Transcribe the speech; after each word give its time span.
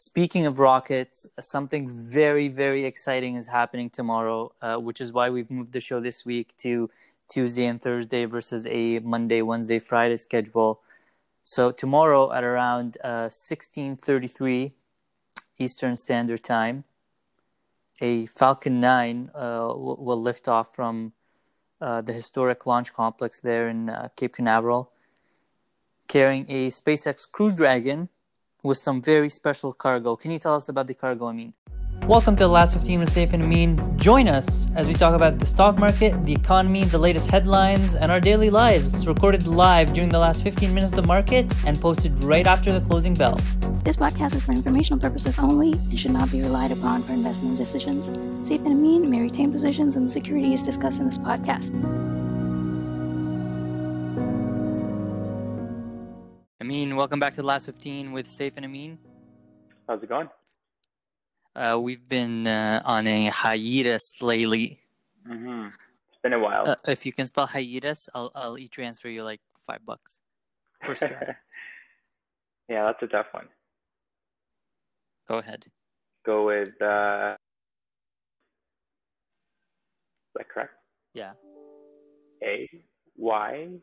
Speaking 0.00 0.46
of 0.46 0.58
rockets, 0.58 1.26
something 1.40 1.86
very, 1.86 2.48
very 2.48 2.86
exciting 2.86 3.36
is 3.36 3.48
happening 3.48 3.90
tomorrow, 3.90 4.50
uh, 4.62 4.76
which 4.76 4.98
is 4.98 5.12
why 5.12 5.28
we've 5.28 5.50
moved 5.50 5.72
the 5.72 5.80
show 5.82 6.00
this 6.00 6.24
week 6.24 6.56
to 6.56 6.88
Tuesday 7.28 7.66
and 7.66 7.82
Thursday 7.82 8.24
versus 8.24 8.66
a 8.70 9.00
Monday, 9.00 9.42
Wednesday, 9.42 9.78
Friday 9.78 10.16
schedule. 10.16 10.80
So 11.44 11.70
tomorrow 11.70 12.32
at 12.32 12.44
around 12.44 12.96
uh, 13.04 13.28
16:33 13.28 14.72
Eastern 15.58 15.96
Standard 15.96 16.42
Time, 16.42 16.84
a 18.00 18.24
Falcon 18.24 18.80
9 18.80 19.30
uh, 19.34 19.74
will, 19.76 20.22
lift 20.22 20.48
off 20.48 20.74
from 20.74 21.12
uh, 21.78 22.00
the 22.00 22.14
historic 22.14 22.64
launch 22.64 22.94
complex 22.94 23.40
there 23.40 23.68
in 23.68 23.90
uh, 23.90 24.08
Cape 24.16 24.36
Canaveral, 24.36 24.92
carrying 26.08 26.46
a 26.48 26.70
SpaceX 26.70 27.30
Crew 27.30 27.52
Dragon 27.52 28.08
with 28.62 28.78
some 28.78 29.00
very 29.02 29.28
special 29.28 29.72
cargo. 29.72 30.16
Can 30.16 30.30
you 30.30 30.38
tell 30.38 30.54
us 30.54 30.68
about 30.68 30.86
the 30.86 30.94
cargo, 30.94 31.28
Amin? 31.28 31.54
Welcome 32.06 32.34
to 32.36 32.44
the 32.44 32.48
last 32.48 32.72
15 32.74 33.00
with 33.00 33.12
Safe 33.12 33.32
and 33.32 33.44
Amin. 33.44 33.96
Join 33.96 34.26
us 34.26 34.66
as 34.74 34.88
we 34.88 34.94
talk 34.94 35.14
about 35.14 35.38
the 35.38 35.46
stock 35.46 35.78
market, 35.78 36.24
the 36.24 36.32
economy, 36.32 36.82
the 36.82 36.98
latest 36.98 37.30
headlines, 37.30 37.94
and 37.94 38.10
our 38.10 38.18
daily 38.18 38.50
lives. 38.50 39.06
Recorded 39.06 39.46
live 39.46 39.92
during 39.92 40.08
the 40.08 40.18
last 40.18 40.42
15 40.42 40.74
minutes 40.74 40.92
of 40.92 40.96
the 41.02 41.06
market 41.06 41.46
and 41.66 41.80
posted 41.80 42.24
right 42.24 42.46
after 42.46 42.72
the 42.72 42.80
closing 42.84 43.14
bell. 43.14 43.36
This 43.84 43.96
podcast 43.96 44.34
is 44.34 44.42
for 44.42 44.52
informational 44.52 44.98
purposes 44.98 45.38
only 45.38 45.72
and 45.72 45.98
should 45.98 46.10
not 46.10 46.32
be 46.32 46.42
relied 46.42 46.72
upon 46.72 47.02
for 47.02 47.12
investment 47.12 47.56
decisions. 47.56 48.06
Safe 48.48 48.60
and 48.62 48.72
Amin 48.72 49.08
may 49.08 49.20
retain 49.20 49.52
positions 49.52 49.94
in 49.94 50.04
the 50.04 50.10
securities 50.10 50.62
discussed 50.62 50.98
in 50.98 51.06
this 51.06 51.18
podcast. 51.18 51.70
Amin, 56.62 56.94
welcome 56.94 57.18
back 57.18 57.32
to 57.32 57.40
the 57.40 57.46
last 57.46 57.64
15 57.64 58.12
with 58.12 58.26
Safe 58.26 58.52
and 58.54 58.66
Amin. 58.66 58.98
How's 59.88 60.02
it 60.02 60.10
going? 60.10 60.28
Uh, 61.56 61.78
we've 61.80 62.06
been 62.06 62.46
uh, 62.46 62.82
on 62.84 63.06
a 63.06 63.28
hiatus 63.28 64.20
lately. 64.20 64.78
Mm-hmm. 65.26 65.68
It's 65.68 66.18
been 66.22 66.34
a 66.34 66.38
while. 66.38 66.68
Uh, 66.68 66.76
if 66.86 67.06
you 67.06 67.14
can 67.14 67.26
spell 67.26 67.46
hiatus, 67.46 68.10
I'll 68.14 68.30
I'll 68.34 68.58
e-transfer 68.58 69.08
you 69.08 69.24
like 69.24 69.40
five 69.66 69.86
bucks. 69.86 70.20
First 70.84 71.00
try. 71.00 71.34
yeah, 72.68 72.84
that's 72.84 73.02
a 73.04 73.06
tough 73.06 73.28
one. 73.32 73.48
Go 75.26 75.38
ahead. 75.38 75.64
Go 76.26 76.44
with. 76.44 76.80
Uh... 76.82 77.36
Is 80.28 80.34
that 80.34 80.48
correct? 80.50 80.74
Yeah. 81.14 81.32
A 82.44 82.68
Y. 83.16 83.80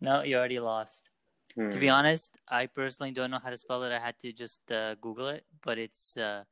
No, 0.00 0.22
you 0.22 0.36
already 0.36 0.60
lost. 0.60 1.08
Hmm. 1.54 1.70
To 1.70 1.78
be 1.78 1.88
honest, 1.88 2.36
I 2.48 2.66
personally 2.66 3.12
don't 3.12 3.30
know 3.30 3.38
how 3.38 3.50
to 3.50 3.56
spell 3.56 3.82
it. 3.84 3.92
I 3.92 3.98
had 3.98 4.18
to 4.20 4.32
just 4.32 4.70
uh, 4.70 4.94
Google 4.96 5.28
it, 5.28 5.44
but 5.62 5.78
it's 5.78 6.16
uh, 6.16 6.44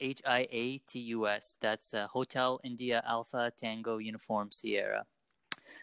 H 0.00 0.22
I 0.26 0.46
A 0.50 0.78
T 0.78 0.98
U 1.00 1.26
S. 1.26 1.56
That's 1.60 1.94
uh, 1.94 2.06
Hotel 2.08 2.60
India 2.62 3.02
Alpha 3.06 3.52
Tango 3.56 3.98
Uniform 3.98 4.50
Sierra. 4.50 5.04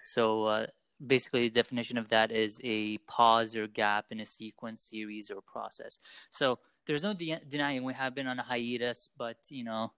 So 0.05 0.45
uh, 0.45 0.67
basically, 1.05 1.49
the 1.49 1.55
definition 1.55 1.97
of 1.97 2.09
that 2.09 2.31
is 2.31 2.59
a 2.63 2.97
pause 2.99 3.55
or 3.55 3.67
gap 3.67 4.05
in 4.11 4.19
a 4.19 4.25
sequence, 4.25 4.89
series, 4.89 5.29
or 5.29 5.41
process. 5.41 5.99
So 6.29 6.59
there's 6.85 7.03
no 7.03 7.13
de- 7.13 7.41
denying 7.47 7.83
we 7.83 7.93
have 7.93 8.15
been 8.15 8.27
on 8.27 8.39
a 8.39 8.43
hiatus, 8.43 9.09
but 9.17 9.37
you 9.49 9.63
know. 9.63 9.91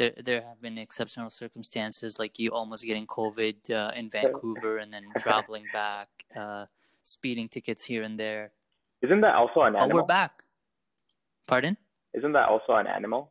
There, 0.00 0.12
there 0.16 0.40
have 0.40 0.62
been 0.62 0.78
exceptional 0.78 1.28
circumstances 1.28 2.18
like 2.18 2.38
you 2.38 2.52
almost 2.52 2.84
getting 2.84 3.06
COVID 3.06 3.70
uh, 3.70 3.92
in 3.94 4.08
Vancouver 4.08 4.78
and 4.78 4.90
then 4.90 5.04
traveling 5.18 5.66
back. 5.74 6.08
Uh, 6.34 6.64
speeding 7.02 7.48
tickets 7.50 7.84
here 7.84 8.02
and 8.02 8.18
there. 8.18 8.52
Isn't 9.02 9.20
that 9.20 9.34
also 9.34 9.60
an 9.60 9.76
animal? 9.76 9.90
Oh, 9.92 9.94
we're 10.00 10.06
back. 10.06 10.42
Pardon? 11.46 11.76
Isn't 12.14 12.32
that 12.32 12.48
also 12.48 12.72
an 12.76 12.86
animal? 12.86 13.30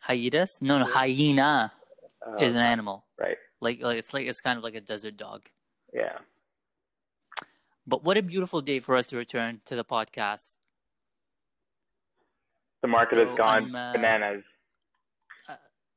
Hiatus? 0.00 0.62
No, 0.62 0.78
no, 0.80 0.84
hyena 0.84 1.72
Uh, 2.26 2.42
is 2.42 2.56
an 2.56 2.62
animal. 2.62 3.06
Right. 3.16 3.36
Like, 3.60 3.80
like 3.80 3.98
it's 3.98 4.12
like 4.12 4.26
it's 4.26 4.40
kind 4.40 4.58
of 4.58 4.64
like 4.64 4.74
a 4.74 4.80
desert 4.80 5.16
dog. 5.16 5.48
Yeah. 5.94 6.18
But 7.86 8.02
what 8.02 8.16
a 8.18 8.22
beautiful 8.22 8.60
day 8.62 8.80
for 8.80 8.96
us 8.96 9.06
to 9.10 9.16
return 9.16 9.60
to 9.66 9.76
the 9.76 9.84
podcast. 9.84 10.56
The 12.82 12.88
market 12.88 13.14
So 13.14 13.26
has 13.28 13.36
gone 13.38 13.74
uh, 13.76 13.92
bananas. 13.94 14.42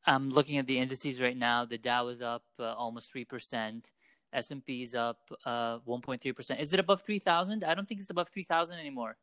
I'm 0.05 0.29
looking 0.29 0.57
at 0.57 0.67
the 0.67 0.79
indices 0.79 1.21
right 1.21 1.37
now. 1.37 1.65
The 1.65 1.77
Dow 1.77 2.07
is 2.07 2.21
up 2.21 2.43
uh, 2.59 2.73
almost 2.73 3.11
three 3.11 3.25
percent. 3.25 3.91
S 4.31 4.51
and 4.51 4.63
P 4.63 4.83
is 4.83 4.93
up 4.93 5.17
uh, 5.45 5.79
1.3 5.79 6.35
percent. 6.35 6.59
Is 6.59 6.71
it 6.71 6.79
above 6.79 7.01
3,000? 7.01 7.63
I 7.63 7.73
don't 7.73 7.87
think 7.87 7.99
it's 7.99 8.11
above 8.11 8.29
3,000 8.29 8.77
anymore. 8.77 9.17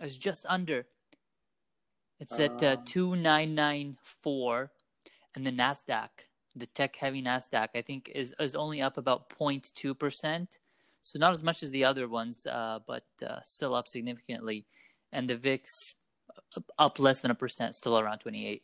It's 0.00 0.16
just 0.16 0.44
under. 0.48 0.86
It's 2.18 2.38
at 2.40 2.60
uh, 2.62 2.76
Um. 2.78 2.84
2994, 2.84 4.72
and 5.34 5.46
the 5.46 5.52
Nasdaq, 5.52 6.08
the 6.56 6.66
tech-heavy 6.66 7.22
Nasdaq, 7.22 7.68
I 7.74 7.82
think 7.82 8.10
is 8.14 8.34
is 8.40 8.54
only 8.54 8.82
up 8.82 8.98
about 8.98 9.30
0.2 9.30 9.98
percent. 9.98 10.58
So 11.02 11.18
not 11.18 11.30
as 11.30 11.42
much 11.42 11.62
as 11.62 11.70
the 11.70 11.84
other 11.84 12.08
ones, 12.08 12.44
uh, 12.44 12.80
but 12.86 13.04
uh, 13.26 13.40
still 13.44 13.74
up 13.74 13.88
significantly. 13.88 14.66
And 15.12 15.30
the 15.30 15.36
VIX 15.36 15.94
up- 16.56 16.70
up 16.78 16.98
less 16.98 17.20
than 17.22 17.30
a 17.30 17.34
percent, 17.34 17.74
still 17.74 17.98
around 17.98 18.18
28. 18.18 18.62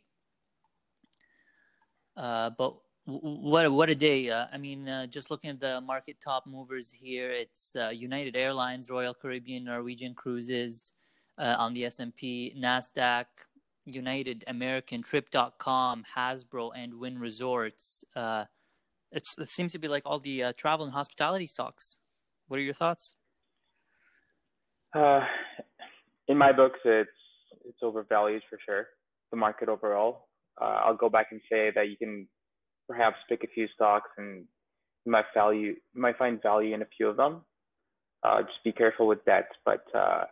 Uh, 2.17 2.49
but 2.49 2.75
what 3.05 3.71
what 3.71 3.89
a 3.89 3.95
day! 3.95 4.29
Uh, 4.29 4.47
I 4.51 4.57
mean, 4.57 4.89
uh, 4.89 5.05
just 5.05 5.29
looking 5.29 5.51
at 5.51 5.59
the 5.59 5.79
market 5.79 6.17
top 6.21 6.47
movers 6.47 6.91
here, 6.91 7.31
it's 7.31 7.75
uh, 7.75 7.89
United 7.89 8.35
Airlines, 8.35 8.89
Royal 8.89 9.13
Caribbean, 9.13 9.65
Norwegian 9.65 10.13
Cruises 10.15 10.93
uh, 11.37 11.55
on 11.59 11.73
the 11.73 11.85
S 11.85 11.99
and 11.99 12.15
P, 12.15 12.53
Nasdaq, 12.57 13.25
United 13.85 14.43
American, 14.47 15.03
Trip.com, 15.03 16.03
Hasbro, 16.17 16.71
and 16.75 16.95
Wynn 16.95 17.19
Resorts. 17.19 18.03
It 19.09 19.25
seems 19.47 19.71
to 19.71 19.79
be 19.79 19.87
like 19.87 20.03
all 20.05 20.19
the 20.19 20.53
travel 20.57 20.85
and 20.85 20.93
hospitality 20.93 21.47
stocks. 21.47 21.99
What 22.47 22.59
are 22.59 22.63
your 22.63 22.73
thoughts? 22.73 23.15
In 24.95 26.37
my 26.37 26.51
books, 26.51 26.79
it's 26.83 27.09
it's 27.63 27.79
overvalued 27.81 28.43
for 28.49 28.59
sure. 28.65 28.87
The 29.31 29.37
market 29.37 29.69
overall. 29.69 30.26
Uh, 30.59 30.81
I'll 30.85 30.97
go 30.97 31.09
back 31.09 31.27
and 31.31 31.41
say 31.51 31.71
that 31.75 31.89
you 31.89 31.97
can 31.97 32.27
perhaps 32.87 33.17
pick 33.29 33.43
a 33.43 33.47
few 33.47 33.67
stocks 33.75 34.09
and 34.17 34.45
you 35.05 35.11
might 35.11 35.25
value 35.33 35.75
you 35.93 36.01
might 36.01 36.17
find 36.17 36.41
value 36.41 36.73
in 36.73 36.81
a 36.81 36.87
few 36.97 37.07
of 37.07 37.17
them. 37.17 37.41
Uh, 38.23 38.41
just 38.41 38.63
be 38.63 38.71
careful 38.71 39.07
with 39.07 39.23
that. 39.25 39.47
But 39.65 39.83
uh, 39.93 40.25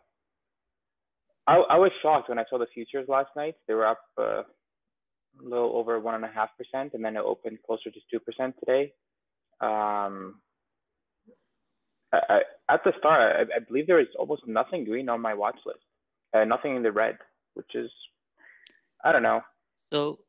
I, 1.47 1.56
I 1.56 1.78
was 1.78 1.91
shocked 2.02 2.30
when 2.30 2.40
I 2.40 2.46
saw 2.50 2.58
the 2.58 2.68
futures 2.74 3.08
last 3.08 3.30
night. 3.36 3.56
They 3.68 3.74
were 3.74 3.88
up 3.88 4.02
uh, 4.19 4.41
a 4.41 5.44
little 5.44 5.75
over 5.75 6.00
one 6.00 6.16
and 6.16 6.25
a 6.25 6.30
half 6.30 6.50
percent, 6.57 6.94
and 6.94 7.03
then 7.03 7.16
it 7.16 7.24
opened 7.24 7.59
closer 7.66 7.92
to 7.92 8.00
two 8.12 8.19
percent 8.19 8.56
today. 8.59 8.94
Um, 9.62 10.42
I, 12.12 12.19
I, 12.30 12.40
at 12.74 12.84
the 12.84 12.94
start, 12.97 13.47
I, 13.56 13.59
believe 13.59 13.88
there 13.88 13.97
was 13.97 14.07
almost 14.18 14.44
nothing 14.47 14.86
green 14.86 15.09
on 15.09 15.22
my 15.22 15.34
watch 15.34 15.57
list, 15.66 15.80
uh, 16.34 16.44
nothing 16.44 16.75
in 16.75 16.84
the 16.84 16.92
red, 16.92 17.18
which 17.53 17.75
is, 17.75 17.90
I 19.03 19.12
don't 19.12 19.24
know. 19.24 19.42
So 19.95 20.19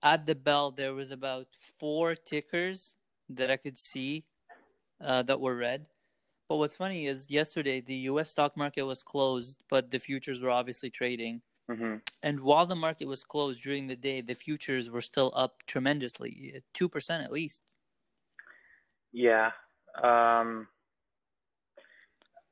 at 0.00 0.26
the 0.26 0.36
bell, 0.36 0.70
there 0.70 0.94
was 0.94 1.10
about 1.10 1.48
four 1.80 2.14
tickers 2.14 2.94
that 3.28 3.50
I 3.50 3.56
could 3.56 3.76
see 3.76 4.26
uh, 5.04 5.22
that 5.22 5.40
were 5.40 5.56
red. 5.56 5.86
But 6.48 6.58
what's 6.58 6.76
funny 6.76 7.08
is 7.08 7.28
yesterday 7.28 7.80
the 7.80 7.96
U.S. 8.12 8.30
stock 8.30 8.56
market 8.56 8.84
was 8.84 9.02
closed, 9.02 9.58
but 9.68 9.90
the 9.90 9.98
futures 9.98 10.40
were 10.40 10.50
obviously 10.50 10.88
trading. 10.88 11.42
hmm 11.68 11.96
And 12.22 12.38
while 12.38 12.64
the 12.64 12.76
market 12.76 13.08
was 13.08 13.24
closed 13.24 13.60
during 13.60 13.88
the 13.88 13.96
day, 13.96 14.20
the 14.20 14.34
futures 14.34 14.88
were 14.88 15.02
still 15.02 15.32
up 15.34 15.64
tremendously, 15.66 16.62
two 16.72 16.88
percent 16.88 17.24
at 17.24 17.32
least. 17.32 17.62
Yeah. 19.10 19.50
Um, 20.00 20.68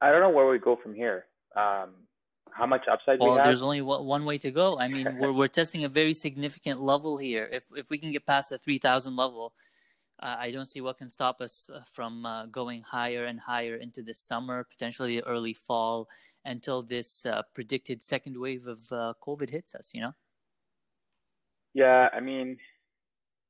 I 0.00 0.10
don't 0.10 0.21
know 0.21 0.34
where 0.34 0.48
we 0.48 0.59
go 0.59 0.75
from 0.75 0.97
here. 0.97 1.27
Um, 1.54 2.09
how 2.56 2.67
much 2.67 2.87
upside 2.91 3.21
Well, 3.21 3.33
we 3.33 3.37
have? 3.37 3.44
there's 3.47 3.63
only 3.63 3.83
one 3.83 4.25
way 4.25 4.39
to 4.39 4.51
go. 4.51 4.78
I 4.78 4.89
mean, 4.89 5.07
we're 5.21 5.33
we're 5.33 5.47
testing 5.47 5.84
a 5.84 5.89
very 5.89 6.15
significant 6.15 6.81
level 6.81 7.19
here. 7.19 7.48
If 7.53 7.65
if 7.77 7.91
we 7.91 7.98
can 7.98 8.13
get 8.13 8.27
past 8.27 8.51
the 8.51 8.59
three 8.59 8.78
thousand 8.78 9.16
level, 9.16 9.53
uh, 10.22 10.36
I 10.39 10.51
don't 10.51 10.66
see 10.66 10.81
what 10.81 10.98
can 10.98 11.10
stop 11.10 11.41
us 11.41 11.69
uh, 11.72 11.81
from 11.92 12.25
uh, 12.25 12.47
going 12.47 12.83
higher 12.83 13.25
and 13.27 13.39
higher 13.41 13.77
into 13.77 14.03
the 14.03 14.15
summer, 14.15 14.65
potentially 14.65 15.21
early 15.21 15.53
fall, 15.53 16.09
until 16.45 16.83
this 16.83 17.27
uh, 17.27 17.42
predicted 17.54 18.03
second 18.03 18.39
wave 18.39 18.66
of 18.66 18.81
uh, 18.91 19.13
COVID 19.22 19.51
hits 19.51 19.75
us. 19.75 19.92
You 19.95 20.01
know. 20.03 20.15
Yeah, 21.75 22.09
I 22.13 22.21
mean, 22.21 22.57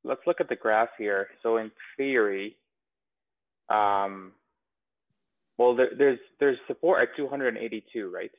let's 0.03 0.23
look 0.27 0.41
at 0.41 0.49
the 0.49 0.57
graph 0.57 0.91
here. 0.99 1.29
So 1.45 1.59
in 1.59 1.71
theory, 1.97 2.57
um, 3.69 4.33
well, 5.59 5.77
there, 5.77 5.91
there's 5.97 6.19
there's 6.41 6.59
support 6.67 7.03
at 7.03 7.17
282, 7.17 8.11
right? 8.11 8.33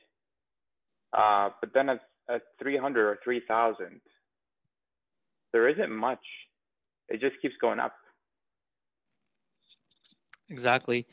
Uh, 1.12 1.50
but 1.60 1.72
then 1.74 1.88
at, 1.88 2.00
at 2.28 2.42
300 2.60 3.08
or 3.08 3.18
3,000, 3.24 4.00
there 5.52 5.68
isn't 5.68 5.90
much. 5.90 6.24
It 7.08 7.20
just 7.20 7.40
keeps 7.40 7.54
going 7.60 7.78
up. 7.78 7.94
Exactly. 10.50 11.06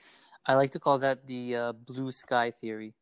I 0.45 0.55
like 0.55 0.71
to 0.71 0.79
call 0.79 0.97
that 0.99 1.27
the 1.27 1.55
uh, 1.55 1.73
blue 1.73 2.11
sky 2.11 2.51
theory. 2.51 2.93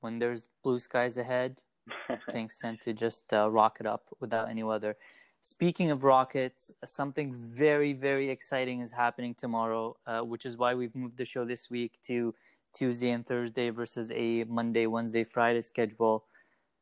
when 0.00 0.18
there's 0.18 0.48
blue 0.62 0.78
skies 0.78 1.18
ahead, 1.18 1.62
things 2.30 2.58
tend 2.60 2.80
to 2.82 2.92
just 2.92 3.32
uh, 3.32 3.50
rocket 3.50 3.86
up 3.86 4.08
without 4.20 4.48
any 4.48 4.62
weather. 4.62 4.96
Speaking 5.40 5.90
of 5.90 6.04
rockets, 6.04 6.70
something 6.84 7.32
very, 7.32 7.92
very 7.92 8.28
exciting 8.30 8.80
is 8.80 8.92
happening 8.92 9.34
tomorrow, 9.34 9.96
uh, 10.06 10.20
which 10.20 10.44
is 10.46 10.56
why 10.56 10.74
we've 10.74 10.94
moved 10.94 11.16
the 11.16 11.24
show 11.24 11.44
this 11.44 11.70
week 11.70 11.98
to 12.06 12.34
Tuesday 12.74 13.10
and 13.10 13.26
Thursday 13.26 13.70
versus 13.70 14.10
a 14.14 14.44
Monday, 14.44 14.86
Wednesday, 14.86 15.24
Friday 15.24 15.62
schedule. 15.62 16.24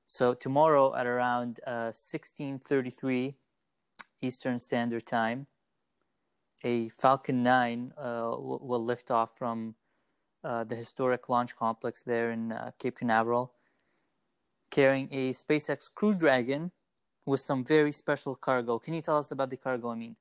So 0.06 0.34
tomorrow 0.34 0.94
at 0.94 1.06
around 1.06 1.60
uh, 1.66 1.90
16:33 1.90 3.34
Eastern 4.22 4.58
Standard 4.58 5.06
Time, 5.06 5.46
a 6.64 6.88
Falcon 6.88 7.42
9 7.42 7.92
uh, 7.96 8.02
will, 8.38 8.60
will 8.62 8.84
lift 8.84 9.10
off 9.10 9.36
from 9.36 9.74
uh, 10.44 10.64
the 10.64 10.76
historic 10.76 11.28
launch 11.28 11.56
complex 11.56 12.02
there 12.02 12.30
in 12.30 12.52
uh, 12.52 12.70
Cape 12.78 12.98
Canaveral, 12.98 13.52
carrying 14.70 15.08
a 15.10 15.32
SpaceX 15.32 15.92
Crew 15.92 16.14
Dragon 16.14 16.70
with 17.24 17.40
some 17.40 17.64
very 17.64 17.92
special 17.92 18.36
cargo. 18.36 18.78
Can 18.78 18.94
you 18.94 19.02
tell 19.02 19.18
us 19.18 19.32
about 19.32 19.50
the 19.50 19.56
cargo, 19.56 19.90
Amin? 19.90 20.16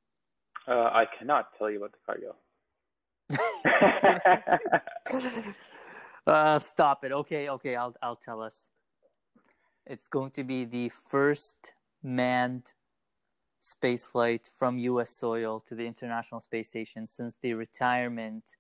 Uh, 0.68 0.90
I 0.92 1.06
cannot 1.18 1.50
tell 1.58 1.70
you 1.70 1.78
about 1.78 1.92
the 1.92 2.00
cargo. 2.06 2.36
uh, 6.28 6.60
stop 6.60 7.04
it. 7.04 7.12
Okay, 7.12 7.50
okay, 7.50 7.76
I'll 7.76 7.96
I'll 8.02 8.16
tell 8.16 8.42
us. 8.42 8.70
It's 9.86 10.08
going 10.08 10.32
to 10.32 10.44
be 10.44 10.66
the 10.66 10.90
first 10.90 11.74
manned 12.02 12.74
space 13.60 14.06
flight 14.06 14.50
from 14.56 14.78
U.S. 14.78 15.12
soil 15.12 15.60
to 15.68 15.76
the 15.76 15.86
International 15.86 16.42
Space 16.42 16.68
Station 16.68 17.08
since 17.08 17.36
the 17.42 17.54
retirement 17.54 18.56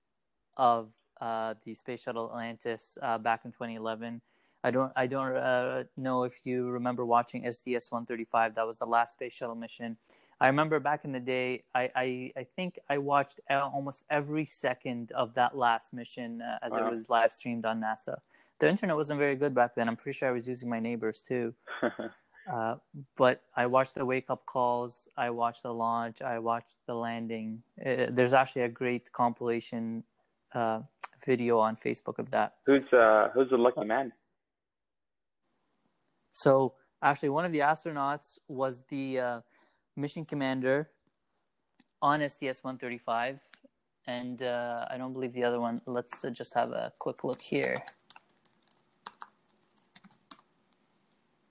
of 0.57 0.93
uh, 1.21 1.53
the 1.63 1.73
Space 1.73 2.03
Shuttle 2.03 2.29
Atlantis 2.29 2.97
uh, 3.01 3.17
back 3.17 3.45
in 3.45 3.51
2011. 3.51 4.21
I 4.63 4.71
don't 4.71 4.91
I 4.95 5.05
don't 5.05 5.37
uh, 5.37 5.83
know 5.95 6.23
if 6.23 6.41
you 6.43 6.69
remember 6.69 7.05
watching 7.05 7.41
STS 7.51 7.91
135. 7.91 8.55
That 8.55 8.65
was 8.65 8.79
the 8.79 8.85
last 8.85 9.13
space 9.13 9.33
shuttle 9.33 9.55
mission. 9.55 9.97
I 10.41 10.47
remember 10.47 10.79
back 10.79 11.05
in 11.05 11.11
the 11.11 11.19
day, 11.19 11.63
I 11.73 11.89
I, 11.95 12.31
I 12.37 12.43
think 12.55 12.79
I 12.89 12.97
watched 12.97 13.39
almost 13.49 14.03
every 14.09 14.45
second 14.45 15.11
of 15.13 15.33
that 15.35 15.57
last 15.57 15.93
mission 15.93 16.41
uh, 16.41 16.59
as 16.61 16.73
wow. 16.73 16.87
it 16.87 16.91
was 16.91 17.09
live 17.09 17.31
streamed 17.31 17.65
on 17.65 17.81
NASA. 17.81 18.17
The 18.59 18.69
internet 18.69 18.95
wasn't 18.95 19.19
very 19.19 19.35
good 19.35 19.53
back 19.53 19.75
then. 19.75 19.87
I'm 19.87 19.95
pretty 19.95 20.17
sure 20.17 20.29
I 20.29 20.31
was 20.31 20.47
using 20.47 20.69
my 20.69 20.79
neighbors 20.79 21.21
too. 21.21 21.53
uh, 22.53 22.75
but 23.17 23.41
I 23.55 23.65
watched 23.65 23.95
the 23.95 24.05
wake 24.05 24.29
up 24.29 24.45
calls. 24.45 25.07
I 25.17 25.29
watched 25.29 25.63
the 25.63 25.73
launch. 25.73 26.21
I 26.21 26.39
watched 26.39 26.77
the 26.85 26.95
landing. 26.95 27.63
Uh, 27.85 28.07
there's 28.09 28.33
actually 28.33 28.63
a 28.63 28.69
great 28.69 29.11
compilation 29.11 30.03
uh, 30.53 30.81
video 31.25 31.59
on 31.59 31.75
Facebook 31.75 32.19
of 32.19 32.29
that. 32.31 32.55
Who's 32.65 32.91
uh, 32.93 33.29
who's 33.33 33.49
the 33.49 33.57
lucky 33.57 33.85
man? 33.85 34.11
So 36.31 36.73
actually, 37.01 37.29
one 37.29 37.45
of 37.45 37.51
the 37.53 37.59
astronauts 37.59 38.37
was 38.47 38.83
the 38.89 39.19
uh, 39.19 39.41
mission 39.95 40.25
commander 40.25 40.89
on 42.01 42.21
STS-135, 42.21 43.39
and 44.07 44.41
uh, 44.41 44.85
I 44.89 44.97
don't 44.97 45.13
believe 45.13 45.33
the 45.33 45.43
other 45.43 45.59
one. 45.59 45.81
Let's 45.85 46.23
uh, 46.23 46.29
just 46.29 46.53
have 46.53 46.71
a 46.71 46.91
quick 46.99 47.23
look 47.23 47.41
here. 47.41 47.83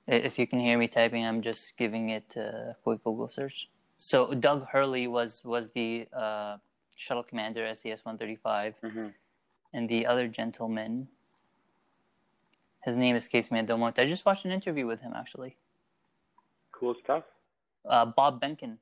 If 0.07 0.39
you 0.39 0.47
can 0.47 0.61
hear 0.61 0.77
me 0.79 0.87
typing, 0.87 1.25
I'm 1.27 1.41
just 1.41 1.77
giving 1.77 2.11
it 2.11 2.37
a 2.37 2.77
quick 2.85 3.03
Google 3.03 3.29
search. 3.29 3.71
So 3.97 4.35
Doug 4.35 4.67
Hurley 4.69 5.07
was 5.07 5.43
was 5.45 5.71
the 5.71 6.07
uh, 6.13 6.59
shuttle 6.97 7.23
commander 7.23 7.67
STS-135, 7.75 8.75
mm-hmm. 8.85 9.07
and 9.73 9.89
the 9.89 10.07
other 10.07 10.29
gentleman 10.29 11.09
his 12.85 12.97
name 12.97 13.17
escapes 13.17 13.51
me 13.51 13.59
at 13.59 13.67
the 13.67 13.77
moment. 13.77 13.99
I 13.99 14.05
just 14.05 14.27
watched 14.27 14.45
an 14.45 14.51
interview 14.51 14.87
with 14.87 15.01
him 15.01 15.15
actually. 15.17 15.57
Cool 16.71 16.95
stuff. 17.03 17.25
Uh, 17.89 18.07
Bob 18.07 18.41
Behnken. 18.41 18.79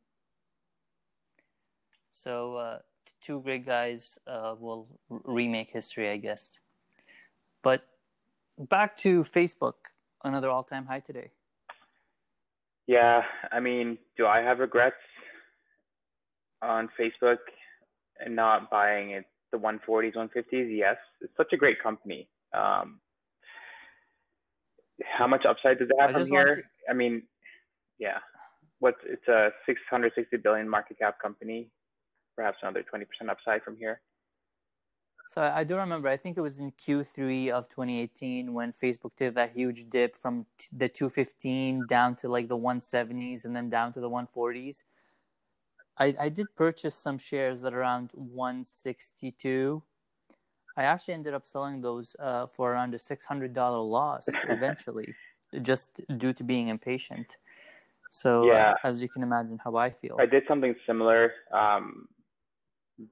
So 2.12 2.56
uh, 2.56 2.78
two 3.20 3.40
great 3.40 3.66
guys 3.66 4.18
uh, 4.26 4.54
will 4.58 4.86
remake 5.08 5.70
history, 5.70 6.10
I 6.10 6.18
guess. 6.18 6.60
But 7.62 7.86
back 8.58 8.96
to 8.98 9.24
Facebook, 9.24 9.74
another 10.24 10.50
all-time 10.50 10.86
high 10.86 11.00
today. 11.00 11.30
Yeah, 12.86 13.22
I 13.50 13.60
mean, 13.60 13.98
do 14.16 14.26
I 14.26 14.40
have 14.40 14.58
regrets 14.58 14.96
on 16.60 16.88
Facebook 16.98 17.38
and 18.18 18.36
not 18.36 18.70
buying 18.70 19.10
it 19.10 19.24
the 19.52 19.58
140s, 19.58 20.14
150s? 20.16 20.76
Yes, 20.76 20.96
it's 21.20 21.36
such 21.36 21.52
a 21.52 21.56
great 21.56 21.82
company. 21.82 22.28
Um, 22.52 23.00
how 25.04 25.26
much 25.26 25.44
upside 25.48 25.78
does 25.78 25.88
it 25.88 25.96
have 25.98 26.10
I 26.10 26.12
from 26.14 26.26
here? 26.26 26.56
To... 26.56 26.62
I 26.90 26.94
mean, 26.94 27.22
yeah, 27.98 28.18
what 28.82 28.96
it's 29.04 29.28
a 29.28 29.50
660 29.66 30.36
billion 30.38 30.68
market 30.68 30.98
cap 30.98 31.20
company, 31.20 31.68
perhaps 32.36 32.58
another 32.62 32.84
20% 32.92 33.04
upside 33.30 33.62
from 33.62 33.76
here. 33.76 34.00
So 35.28 35.40
I 35.40 35.64
do 35.64 35.76
remember. 35.76 36.08
I 36.08 36.16
think 36.16 36.36
it 36.36 36.40
was 36.40 36.58
in 36.58 36.72
Q3 36.72 37.50
of 37.50 37.68
2018 37.68 38.52
when 38.52 38.72
Facebook 38.72 39.12
did 39.16 39.34
that 39.34 39.52
huge 39.54 39.88
dip 39.88 40.16
from 40.16 40.46
the 40.72 40.88
215 40.88 41.86
down 41.88 42.16
to 42.16 42.28
like 42.28 42.48
the 42.48 42.58
170s 42.58 43.44
and 43.44 43.54
then 43.56 43.68
down 43.68 43.92
to 43.94 44.00
the 44.00 44.10
140s. 44.10 44.82
I, 45.96 46.14
I 46.20 46.28
did 46.28 46.54
purchase 46.56 46.96
some 46.96 47.18
shares 47.18 47.64
at 47.64 47.72
around 47.72 48.10
162 48.14 49.82
I 50.76 50.84
actually 50.84 51.14
ended 51.14 51.34
up 51.34 51.46
selling 51.46 51.80
those 51.80 52.16
uh, 52.18 52.46
for 52.46 52.72
around 52.72 52.94
a 52.94 52.98
six 52.98 53.26
hundred 53.26 53.52
dollar 53.52 53.78
loss 53.78 54.28
eventually, 54.48 55.14
just 55.60 56.00
due 56.16 56.32
to 56.32 56.44
being 56.44 56.68
impatient. 56.68 57.36
So 58.12 58.44
uh, 58.44 58.52
yeah. 58.52 58.70
Uh, 58.70 58.74
as 58.88 59.02
you 59.02 59.08
can 59.08 59.22
imagine, 59.22 59.58
how 59.62 59.76
I 59.76 59.90
feel. 59.90 60.16
I 60.20 60.26
did 60.26 60.44
something 60.46 60.74
similar, 60.86 61.32
um, 61.52 62.06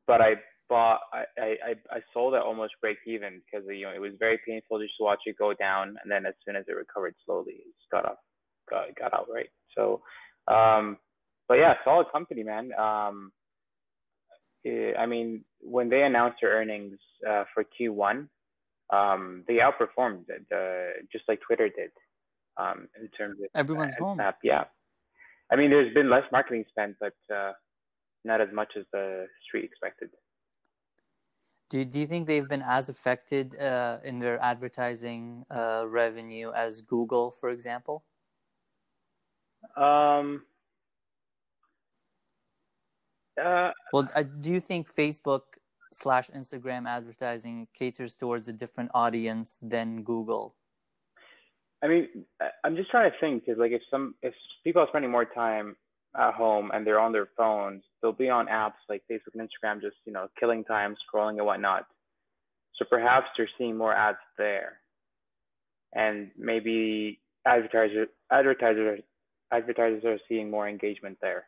but 0.07 0.21
I 0.21 0.35
bought. 0.69 1.01
I, 1.13 1.25
I 1.39 1.75
I 1.91 2.01
sold 2.13 2.35
at 2.35 2.43
almost 2.43 2.75
break 2.81 2.99
even 3.07 3.41
because 3.45 3.67
you 3.69 3.87
know 3.87 3.93
it 3.93 4.01
was 4.01 4.13
very 4.19 4.39
painful 4.47 4.79
just 4.79 4.97
to 4.99 5.05
watch 5.05 5.21
it 5.27 5.37
go 5.39 5.55
down, 5.55 5.97
and 6.03 6.11
then 6.11 6.27
as 6.27 6.35
soon 6.45 6.55
as 6.55 6.65
it 6.69 6.73
recovered 6.73 7.15
slowly, 7.25 7.55
it 7.55 7.75
just 7.79 7.91
got 7.91 8.05
up, 8.05 8.21
got 8.69 8.95
got 8.97 9.15
out 9.15 9.27
right. 9.33 9.49
So, 9.77 10.03
um, 10.49 10.99
but 11.49 11.55
yeah, 11.55 11.75
solid 11.85 12.07
company, 12.13 12.43
man. 12.43 12.71
Um, 12.79 13.33
Eh, 14.67 14.93
I 14.99 15.07
mean, 15.07 15.45
when 15.61 15.89
they 15.89 16.03
announced 16.03 16.39
their 16.43 16.53
earnings 16.53 16.99
uh, 17.29 17.45
for 17.55 17.65
Q1, 17.65 18.29
um, 18.93 19.45
they 19.47 19.55
outperformed 19.55 20.27
the, 20.27 20.93
just 21.13 21.25
like 21.29 21.41
Twitter 21.47 21.69
did 21.69 21.91
um, 22.57 22.89
in 23.01 23.09
terms 23.09 23.39
of 23.41 23.49
everyone's 23.55 23.95
uh, 24.01 24.05
home. 24.05 24.17
Snap. 24.17 24.39
Yeah, 24.43 24.65
I 25.51 25.57
mean, 25.57 25.71
there's 25.71 25.93
been 25.93 26.09
less 26.09 26.25
marketing 26.31 26.65
spent, 26.69 26.97
but 27.01 27.15
uh, 27.35 27.53
not 28.25 28.41
as 28.41 28.49
much 28.53 28.73
as 28.77 28.85
the 28.93 29.27
street 29.47 29.65
expected. 29.65 30.11
Do 31.71 31.85
Do 31.85 31.99
you 31.99 32.07
think 32.07 32.27
they've 32.27 32.49
been 32.49 32.63
as 32.67 32.89
affected 32.89 33.59
uh, 33.59 33.99
in 34.05 34.19
their 34.19 34.41
advertising 34.43 35.45
uh, 35.51 35.85
revenue 35.87 36.53
as 36.53 36.81
Google, 36.81 37.31
for 37.31 37.51
example? 37.51 38.05
Um, 39.77 40.45
uh, 43.41 43.71
well, 43.93 44.09
do 44.41 44.51
you 44.51 44.61
think 44.61 44.93
Facebook 44.93 45.43
slash 45.93 46.31
Instagram 46.31 46.89
advertising 46.89 47.69
caters 47.75 48.15
towards 48.15 48.49
a 48.49 48.53
different 48.53 48.91
audience 48.95 49.59
than 49.63 50.03
Google? 50.03 50.55
I 51.83 51.89
mean, 51.89 52.09
I'm 52.65 52.77
just 52.77 52.91
trying 52.91 53.11
to 53.11 53.17
think 53.19 53.45
because, 53.45 53.59
like, 53.59 53.73
if 53.73 53.83
some 53.91 54.15
if 54.23 54.35
people 54.65 54.83
are 54.83 54.89
spending 54.89 55.11
more 55.11 55.25
time 55.25 55.77
at 56.17 56.35
home 56.35 56.71
and 56.75 56.87
they're 56.87 57.01
on 57.01 57.13
their 57.13 57.29
phones, 57.37 57.83
they'll 58.03 58.13
be 58.13 58.29
on 58.29 58.47
apps 58.47 58.81
like 58.89 59.03
Facebook 59.11 59.35
and 59.35 59.43
Instagram, 59.49 59.81
just 59.81 59.97
you 60.05 60.13
know, 60.13 60.29
killing 60.39 60.65
time, 60.65 60.95
scrolling 60.97 61.39
and 61.39 61.47
whatnot. 61.47 61.87
So 62.77 62.85
perhaps 62.89 63.27
they're 63.37 63.49
seeing 63.57 63.77
more 63.77 63.95
ads 63.95 64.19
there, 64.37 64.81
and 65.95 66.31
maybe 66.37 67.21
advertisers 67.47 68.09
advertisers 68.31 69.01
advertisers 69.53 70.05
are 70.05 70.19
seeing 70.29 70.51
more 70.51 70.69
engagement 70.69 71.19
there. 71.23 71.45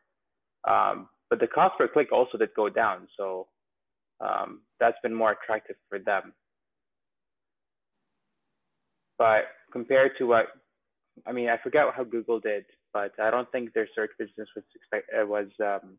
Um, 0.68 1.08
but 1.28 1.40
the 1.40 1.46
cost 1.46 1.76
per 1.78 1.88
click 1.88 2.12
also 2.12 2.38
did 2.38 2.50
go 2.54 2.68
down. 2.68 3.08
So 3.16 3.48
um, 4.20 4.60
that's 4.80 4.96
been 5.02 5.14
more 5.14 5.32
attractive 5.32 5.76
for 5.88 5.98
them. 5.98 6.32
But 9.18 9.44
compared 9.72 10.12
to 10.18 10.24
what, 10.24 10.46
I 11.26 11.32
mean, 11.32 11.48
I 11.48 11.56
forget 11.56 11.86
how 11.96 12.04
Google 12.04 12.40
did, 12.40 12.64
but 12.92 13.12
I 13.20 13.30
don't 13.30 13.50
think 13.52 13.72
their 13.72 13.88
search 13.94 14.10
business 14.18 14.48
was 14.54 14.64
expect, 14.74 15.10
uh, 15.18 15.26
was 15.26 15.48
um, 15.60 15.98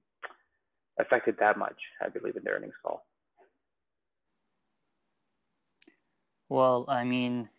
affected 1.00 1.36
that 1.39 1.58
much. 1.58 1.80
I 2.01 2.10
believe 2.10 2.36
in 2.36 2.44
their 2.44 2.56
earnings 2.56 2.75
call. 2.84 3.06
Well, 6.50 6.86
I 6.88 7.03
mean, 7.03 7.50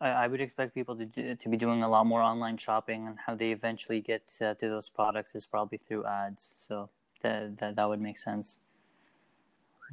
I, 0.00 0.10
I 0.10 0.26
would 0.28 0.40
expect 0.40 0.74
people 0.74 0.96
to 0.96 1.06
do, 1.06 1.34
to 1.34 1.48
be 1.48 1.56
doing 1.56 1.82
a 1.82 1.88
lot 1.88 2.06
more 2.06 2.22
online 2.22 2.56
shopping, 2.56 3.06
and 3.08 3.16
how 3.26 3.34
they 3.34 3.50
eventually 3.50 4.00
get 4.00 4.32
uh, 4.40 4.54
to 4.54 4.68
those 4.68 4.88
products 4.88 5.34
is 5.34 5.46
probably 5.46 5.78
through 5.78 6.06
ads. 6.06 6.52
So 6.56 6.90
that 7.22 7.58
that 7.58 7.76
that 7.76 7.88
would 7.88 8.00
make 8.00 8.18
sense. 8.18 8.58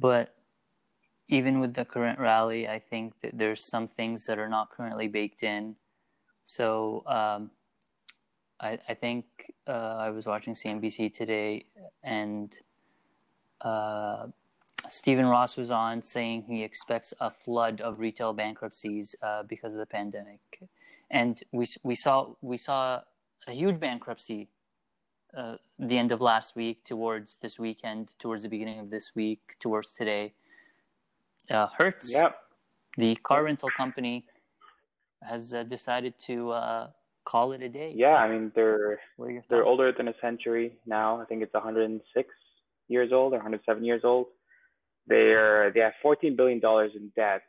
But 0.00 0.34
even 1.28 1.60
with 1.60 1.74
the 1.74 1.84
current 1.84 2.18
rally, 2.18 2.68
I 2.68 2.78
think 2.78 3.14
that 3.22 3.36
there's 3.38 3.64
some 3.64 3.88
things 3.88 4.26
that 4.26 4.38
are 4.38 4.48
not 4.48 4.70
currently 4.70 5.08
baked 5.08 5.42
in. 5.42 5.76
So 6.44 7.04
um, 7.06 7.50
I, 8.60 8.78
I 8.88 8.94
think 8.94 9.24
uh, 9.66 9.96
I 10.00 10.10
was 10.10 10.26
watching 10.26 10.54
CNBC 10.54 11.12
today, 11.12 11.66
and 12.02 12.52
uh, 13.60 14.26
Stephen 14.88 15.26
Ross 15.26 15.56
was 15.56 15.70
on 15.70 16.02
saying 16.02 16.44
he 16.48 16.62
expects 16.62 17.14
a 17.20 17.30
flood 17.30 17.80
of 17.80 18.00
retail 18.00 18.32
bankruptcies 18.32 19.14
uh, 19.22 19.42
because 19.44 19.72
of 19.72 19.78
the 19.78 19.86
pandemic, 19.86 20.40
and 21.10 21.42
we 21.52 21.66
we 21.82 21.94
saw 21.94 22.34
we 22.40 22.56
saw 22.56 23.00
a 23.46 23.52
huge 23.52 23.80
bankruptcy 23.80 24.48
uh, 25.36 25.56
the 25.78 25.98
end 25.98 26.12
of 26.12 26.20
last 26.20 26.54
week 26.56 26.84
towards 26.84 27.36
this 27.36 27.58
weekend, 27.58 28.12
towards 28.18 28.42
the 28.42 28.48
beginning 28.48 28.78
of 28.78 28.90
this 28.90 29.12
week, 29.14 29.56
towards 29.60 29.94
today. 29.94 30.34
Uh, 31.50 31.66
Hertz, 31.68 32.12
Yep. 32.14 32.36
the 32.96 33.16
car 33.16 33.44
rental 33.44 33.70
company, 33.76 34.26
has 35.22 35.54
uh, 35.54 35.62
decided 35.62 36.18
to 36.26 36.50
uh, 36.50 36.90
call 37.24 37.52
it 37.52 37.62
a 37.62 37.68
day. 37.68 37.92
Yeah, 37.94 38.16
I 38.16 38.28
mean 38.28 38.52
they're 38.54 39.00
are 39.18 39.42
they're 39.48 39.64
older 39.64 39.92
than 39.92 40.08
a 40.08 40.14
century 40.20 40.72
now. 40.86 41.20
I 41.20 41.24
think 41.24 41.42
it's 41.42 41.54
106 41.54 42.28
years 42.88 43.12
old 43.12 43.32
or 43.32 43.36
107 43.36 43.84
years 43.84 44.02
old. 44.04 44.26
They're 45.06 45.70
they 45.72 45.80
have 45.80 45.94
14 46.02 46.36
billion 46.36 46.60
dollars 46.60 46.92
in 46.96 47.10
debt 47.16 47.42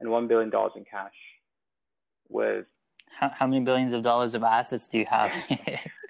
and 0.00 0.10
one 0.10 0.28
billion 0.28 0.50
dollars 0.50 0.72
in 0.76 0.84
cash. 0.84 1.12
With 2.28 2.66
How, 3.10 3.30
how 3.30 3.46
many 3.46 3.64
billions 3.64 3.92
of 3.92 4.02
dollars 4.02 4.34
of 4.34 4.42
assets 4.42 4.86
do 4.86 4.98
you 4.98 5.06
have? 5.06 5.32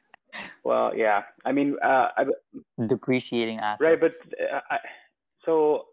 well, 0.64 0.92
yeah, 0.96 1.22
I 1.44 1.52
mean, 1.52 1.76
uh, 1.82 2.08
I, 2.16 2.24
Depreciating 2.86 3.58
assets. 3.58 3.82
right, 3.82 4.00
but 4.00 4.12
uh, 4.40 4.60
I, 4.70 4.78
so 5.44 5.86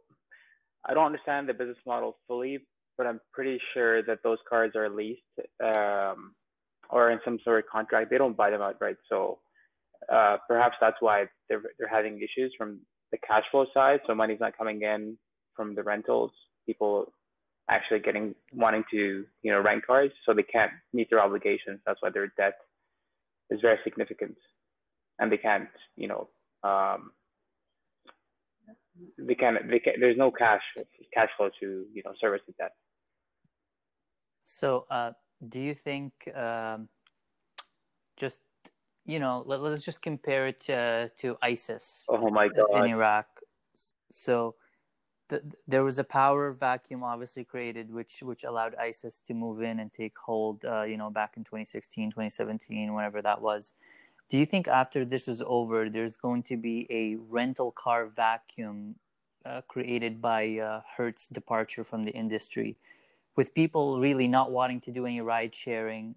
I 0.89 0.93
don't 0.93 1.05
understand 1.05 1.47
the 1.47 1.53
business 1.53 1.77
model 1.85 2.17
fully, 2.27 2.59
but 2.97 3.05
I'm 3.05 3.21
pretty 3.31 3.59
sure 3.73 4.01
that 4.03 4.23
those 4.23 4.39
cars 4.49 4.71
are 4.75 4.89
leased 4.89 5.21
um, 5.63 6.33
or 6.89 7.11
in 7.11 7.19
some 7.23 7.37
sort 7.43 7.63
of 7.63 7.69
contract. 7.71 8.09
They 8.09 8.17
don't 8.17 8.35
buy 8.35 8.49
them 8.49 8.61
outright, 8.61 8.97
so 9.07 9.37
uh, 10.11 10.37
perhaps 10.47 10.77
that's 10.81 10.97
why 10.99 11.25
they're 11.47 11.61
they're 11.77 11.87
having 11.87 12.17
issues 12.17 12.53
from 12.57 12.79
the 13.11 13.19
cash 13.19 13.43
flow 13.51 13.67
side. 13.71 13.99
So 14.07 14.15
money's 14.15 14.39
not 14.39 14.57
coming 14.57 14.81
in 14.81 15.15
from 15.55 15.75
the 15.75 15.83
rentals. 15.83 16.31
People 16.65 17.13
actually 17.69 17.99
getting 17.99 18.33
wanting 18.51 18.83
to 18.89 19.25
you 19.43 19.51
know 19.51 19.61
rent 19.61 19.85
cars, 19.85 20.09
so 20.25 20.33
they 20.33 20.43
can't 20.43 20.71
meet 20.91 21.09
their 21.11 21.21
obligations. 21.21 21.81
That's 21.85 22.01
why 22.01 22.09
their 22.09 22.33
debt 22.35 22.55
is 23.51 23.61
very 23.61 23.77
significant, 23.83 24.37
and 25.19 25.31
they 25.31 25.37
can't 25.37 25.69
you 25.95 26.07
know 26.07 26.29
um, 26.63 27.11
they 29.17 29.35
can't 29.35 29.69
they 29.69 29.79
can 29.79 29.93
there's 29.99 30.17
no 30.17 30.31
cash 30.31 30.61
cash 31.13 31.29
flow 31.37 31.49
to 31.59 31.85
you 31.93 32.01
know 32.05 32.13
service 32.19 32.41
the 32.47 32.53
debt. 32.53 32.73
So, 34.43 34.85
uh, 34.89 35.11
do 35.47 35.59
you 35.59 35.73
think 35.73 36.11
um, 36.35 36.89
just 38.17 38.41
you 39.05 39.19
know 39.19 39.43
let, 39.45 39.61
let's 39.61 39.85
just 39.85 40.01
compare 40.01 40.47
it 40.47 40.61
to, 40.61 41.11
to 41.19 41.37
ISIS 41.41 42.05
Oh 42.09 42.29
my 42.29 42.47
god! 42.47 42.85
in 42.85 42.91
Iraq? 42.91 43.27
So, 44.11 44.55
th- 45.29 45.43
there 45.67 45.83
was 45.83 45.99
a 45.99 46.03
power 46.03 46.51
vacuum 46.51 47.03
obviously 47.03 47.43
created, 47.43 47.91
which 47.91 48.21
which 48.23 48.43
allowed 48.43 48.75
ISIS 48.75 49.21
to 49.27 49.33
move 49.33 49.61
in 49.61 49.79
and 49.79 49.93
take 49.93 50.17
hold. 50.17 50.65
Uh, 50.65 50.83
you 50.83 50.97
know, 50.97 51.09
back 51.09 51.37
in 51.37 51.43
2016, 51.43 52.09
2017, 52.09 52.93
whenever 52.93 53.21
that 53.21 53.41
was. 53.41 53.73
Do 54.29 54.37
you 54.37 54.45
think 54.45 54.67
after 54.67 55.03
this 55.05 55.27
is 55.27 55.41
over, 55.45 55.89
there's 55.89 56.15
going 56.15 56.43
to 56.43 56.57
be 56.57 56.85
a 56.91 57.15
rental 57.15 57.71
car 57.71 58.05
vacuum 58.05 58.95
uh, 59.43 59.61
created 59.67 60.21
by 60.21 60.57
uh, 60.59 60.81
Hertz 60.97 61.27
departure 61.27 61.83
from 61.83 62.03
the 62.05 62.11
industry, 62.11 62.77
with 63.35 63.55
people 63.55 63.99
really 63.99 64.27
not 64.27 64.51
wanting 64.51 64.81
to 64.81 64.91
do 64.91 65.07
any 65.07 65.19
ride 65.21 65.55
sharing? 65.55 66.13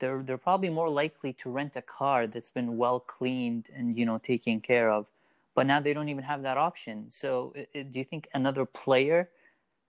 They're 0.00 0.24
they're 0.24 0.38
probably 0.38 0.70
more 0.70 0.90
likely 0.90 1.32
to 1.34 1.50
rent 1.50 1.76
a 1.76 1.82
car 1.82 2.26
that's 2.26 2.50
been 2.50 2.76
well 2.76 2.98
cleaned 2.98 3.70
and 3.76 3.94
you 3.94 4.04
know 4.04 4.18
taken 4.18 4.60
care 4.60 4.90
of, 4.90 5.06
but 5.54 5.66
now 5.66 5.78
they 5.78 5.94
don't 5.94 6.08
even 6.08 6.24
have 6.24 6.42
that 6.42 6.58
option. 6.58 7.12
So, 7.12 7.52
i- 7.56 7.68
i- 7.78 7.82
do 7.82 8.00
you 8.00 8.04
think 8.04 8.26
another 8.34 8.64
player 8.66 9.30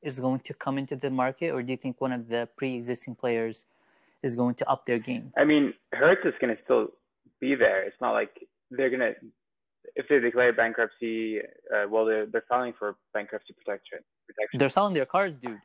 is 0.03 0.19
going 0.19 0.41
to 0.41 0.53
come 0.53 0.77
into 0.77 0.95
the 0.95 1.09
market, 1.09 1.49
or 1.49 1.63
do 1.63 1.71
you 1.71 1.77
think 1.77 1.99
one 1.99 2.11
of 2.11 2.27
the 2.27 2.47
pre-existing 2.55 3.15
players 3.15 3.65
is 4.21 4.35
going 4.35 4.53
to 4.55 4.69
up 4.69 4.85
their 4.85 4.99
game? 4.99 5.33
I 5.35 5.43
mean, 5.43 5.73
Hertz 5.91 6.23
is 6.23 6.35
gonna 6.39 6.57
still 6.63 6.89
be 7.45 7.55
there. 7.55 7.79
It's 7.87 8.01
not 8.05 8.13
like 8.19 8.33
they're 8.75 8.93
gonna 8.95 9.13
if 9.99 10.05
they 10.09 10.19
declare 10.19 10.51
bankruptcy. 10.63 11.39
Uh, 11.73 11.85
well, 11.91 12.05
they're 12.09 12.27
they're 12.31 12.49
filing 12.53 12.73
for 12.79 12.89
bankruptcy 13.13 13.53
protection. 13.59 13.99
Protection. 14.29 14.57
They're 14.59 14.75
selling 14.77 14.93
their 14.93 15.09
cars, 15.15 15.33
dude. 15.37 15.61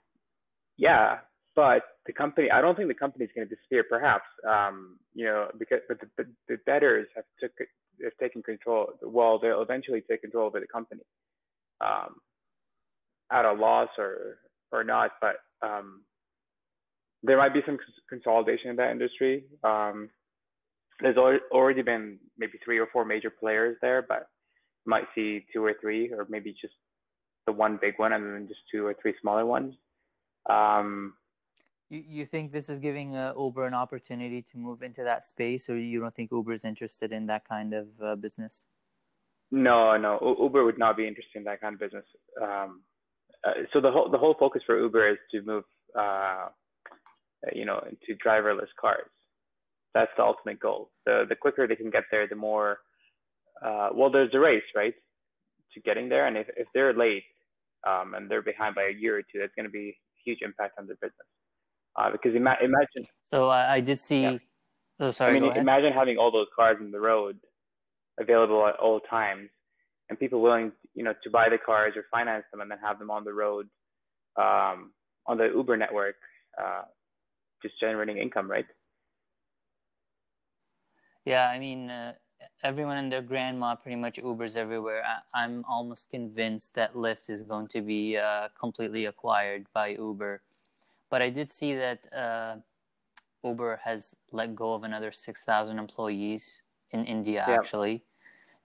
Yeah, 0.77 1.19
but 1.57 1.83
the 2.07 2.13
company. 2.13 2.51
I 2.51 2.61
don't 2.61 2.77
think 2.77 2.89
the 2.89 3.03
company's 3.05 3.31
gonna 3.35 3.53
disappear. 3.55 3.85
Perhaps, 3.97 4.29
um, 4.55 4.99
you 5.15 5.27
know, 5.27 5.41
because 5.59 5.81
but 5.89 5.99
the, 6.01 6.09
the, 6.19 6.25
the 6.49 6.57
debtors 6.71 7.09
have 7.17 7.29
took 7.41 7.53
have 8.05 8.17
taken 8.25 8.43
control. 8.43 8.83
Well, 9.03 9.39
they'll 9.41 9.63
eventually 9.63 10.03
take 10.09 10.23
control 10.23 10.47
over 10.47 10.61
the 10.61 10.67
company, 10.67 11.03
um, 11.81 12.11
at 13.33 13.45
a 13.45 13.53
loss 13.53 13.91
or 13.99 14.39
or 14.73 14.85
not. 14.85 15.11
But 15.21 15.37
um, 15.67 16.03
there 17.23 17.39
might 17.43 17.55
be 17.55 17.63
some 17.67 17.79
consolidation 18.09 18.71
in 18.71 18.77
that 18.77 18.93
industry. 18.93 19.45
Um, 19.65 20.11
there's 21.02 21.16
already 21.16 21.83
been 21.83 22.19
maybe 22.38 22.59
three 22.64 22.78
or 22.78 22.88
four 22.92 23.04
major 23.04 23.30
players 23.30 23.76
there, 23.83 24.02
but 24.07 24.28
you 24.85 24.90
might 24.90 25.04
see 25.14 25.45
two 25.52 25.64
or 25.64 25.75
three, 25.80 26.12
or 26.12 26.26
maybe 26.28 26.52
just 26.61 26.75
the 27.47 27.52
one 27.52 27.78
big 27.80 27.95
one 27.99 28.12
and 28.12 28.35
then 28.35 28.49
just 28.49 28.61
two 28.71 28.87
or 28.87 28.95
three 29.00 29.14
smaller 29.21 29.47
ones. 29.47 29.75
Um, 30.49 31.14
You, 31.90 32.02
you 32.07 32.25
think 32.25 32.52
this 32.52 32.69
is 32.69 32.78
giving 32.78 33.16
uh, 33.16 33.35
Uber 33.37 33.66
an 33.66 33.75
opportunity 33.75 34.42
to 34.42 34.59
move 34.59 34.83
into 34.83 35.02
that 35.04 35.25
space, 35.25 35.69
or 35.69 35.76
you 35.76 36.00
don't 36.00 36.14
think 36.14 36.30
Uber 36.33 36.52
is 36.52 36.64
interested 36.64 37.12
in 37.12 37.26
that 37.26 37.45
kind 37.49 37.75
of 37.75 37.87
uh, 38.02 38.14
business? 38.16 38.66
no, 39.50 39.97
no, 39.97 40.19
U- 40.23 40.45
Uber 40.45 40.64
would 40.64 40.78
not 40.78 40.97
be 40.97 41.07
interested 41.09 41.38
in 41.38 41.45
that 41.45 41.61
kind 41.61 41.75
of 41.75 41.80
business. 41.80 42.07
Um, 42.40 42.83
uh, 43.45 43.52
so 43.73 43.80
the 43.80 43.90
whole 43.90 44.09
the 44.11 44.19
whole 44.19 44.37
focus 44.38 44.62
for 44.66 44.78
Uber 44.78 45.11
is 45.11 45.19
to 45.33 45.42
move, 45.42 45.64
uh, 45.99 46.49
you 47.52 47.64
know, 47.64 47.80
into 47.88 48.19
driverless 48.25 48.69
cars. 48.80 49.11
That's 49.95 50.11
the 50.17 50.23
ultimate 50.23 50.61
goal. 50.61 50.91
The 51.07 51.25
the 51.29 51.35
quicker 51.35 51.67
they 51.67 51.77
can 51.77 51.91
get 51.91 52.05
there, 52.11 52.27
the 52.29 52.37
more. 52.37 52.79
Uh, 53.65 53.91
well, 53.95 54.11
there's 54.11 54.33
a 54.35 54.39
race, 54.39 54.63
right, 54.75 54.95
to 55.75 55.81
getting 55.81 56.09
there, 56.09 56.27
and 56.27 56.37
if 56.37 56.47
if 56.57 56.69
they're 56.75 56.95
late, 56.95 57.25
um, 57.87 58.15
and 58.15 58.31
they're 58.31 58.43
behind 58.43 58.75
by 58.75 58.85
a 58.85 58.93
year 58.93 59.19
or 59.19 59.23
two, 59.23 59.39
that's 59.41 59.55
going 59.57 59.67
to 59.67 59.71
be 59.71 59.89
a 59.91 59.99
huge 60.25 60.39
impact 60.43 60.79
on 60.79 60.87
their 60.87 60.97
business. 60.97 61.27
Uh, 61.97 62.11
because 62.13 62.35
ima- 62.35 62.57
imagine, 62.63 63.05
So 63.33 63.49
uh, 63.51 63.67
I 63.69 63.81
did 63.81 63.99
see. 63.99 64.23
Yeah. 64.23 64.39
Oh, 65.01 65.11
sorry. 65.11 65.37
I 65.37 65.41
mean, 65.41 65.57
imagine 65.57 65.93
having 65.93 66.19
all 66.19 66.31
those 66.31 66.47
cars 66.55 66.77
on 66.81 66.91
the 66.93 67.01
road 67.01 67.39
available 68.21 68.67
at 68.67 68.77
all 68.77 69.01
times, 69.01 69.49
and 70.09 70.19
people 70.19 70.41
willing, 70.41 70.73
you 70.95 71.03
know, 71.03 71.15
to 71.25 71.31
buy 71.31 71.49
the 71.49 71.59
cars 71.59 71.95
or 71.97 72.05
finance 72.11 72.45
them 72.53 72.61
and 72.61 72.71
then 72.71 72.79
have 72.79 72.99
them 72.99 73.11
on 73.11 73.25
the 73.25 73.33
road, 73.33 73.69
um, 74.37 74.93
on 75.27 75.37
the 75.37 75.47
Uber 75.47 75.77
network, 75.77 76.17
uh, 76.63 76.83
just 77.63 77.75
generating 77.81 78.19
income, 78.19 78.49
right? 78.49 78.67
Yeah, 81.31 81.49
I 81.49 81.61
mean, 81.61 81.91
uh, 81.91 82.15
everyone 82.65 82.97
and 82.97 83.13
their 83.13 83.23
grandma 83.23 83.77
pretty 83.77 83.95
much 83.95 84.17
Ubers 84.17 84.57
everywhere. 84.57 85.05
I, 85.07 85.45
I'm 85.45 85.65
almost 85.69 86.11
convinced 86.11 86.75
that 86.75 86.95
Lyft 86.95 87.31
is 87.31 87.45
going 87.45 87.69
to 87.69 87.81
be 87.81 88.17
uh, 88.19 88.49
completely 88.59 89.05
acquired 89.05 89.67
by 89.73 89.91
Uber. 89.91 90.43
But 91.09 91.23
I 91.23 91.31
did 91.31 91.53
see 91.53 91.73
that 91.77 92.13
uh, 92.13 92.57
Uber 93.45 93.79
has 93.85 94.17
let 94.33 94.57
go 94.57 94.75
of 94.75 94.83
another 94.83 95.13
6,000 95.13 95.79
employees 95.79 96.63
in 96.91 97.05
India, 97.05 97.45
Yeah. 97.47 97.55
actually. 97.59 98.03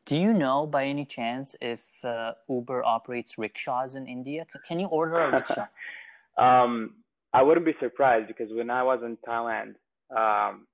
Do 0.05 0.17
you 0.17 0.34
know 0.34 0.65
by 0.65 0.86
any 0.86 1.05
chance 1.05 1.55
if 1.62 1.86
uh, 2.03 2.34
Uber 2.50 2.84
operates 2.84 3.38
rickshaws 3.38 3.95
in 3.95 4.07
India? 4.07 4.48
C- 4.51 4.60
Can 4.67 4.79
you 4.79 4.88
order 4.88 5.17
a 5.19 5.31
rickshaw? 5.31 5.67
um, 6.39 6.95
I 7.31 7.43
wouldn't 7.43 7.65
be 7.67 7.75
surprised 7.79 8.27
because 8.27 8.51
when 8.51 8.72
I 8.72 8.81
was 8.81 9.03
in 9.03 9.17
Thailand, 9.17 9.75
um, 10.10 10.65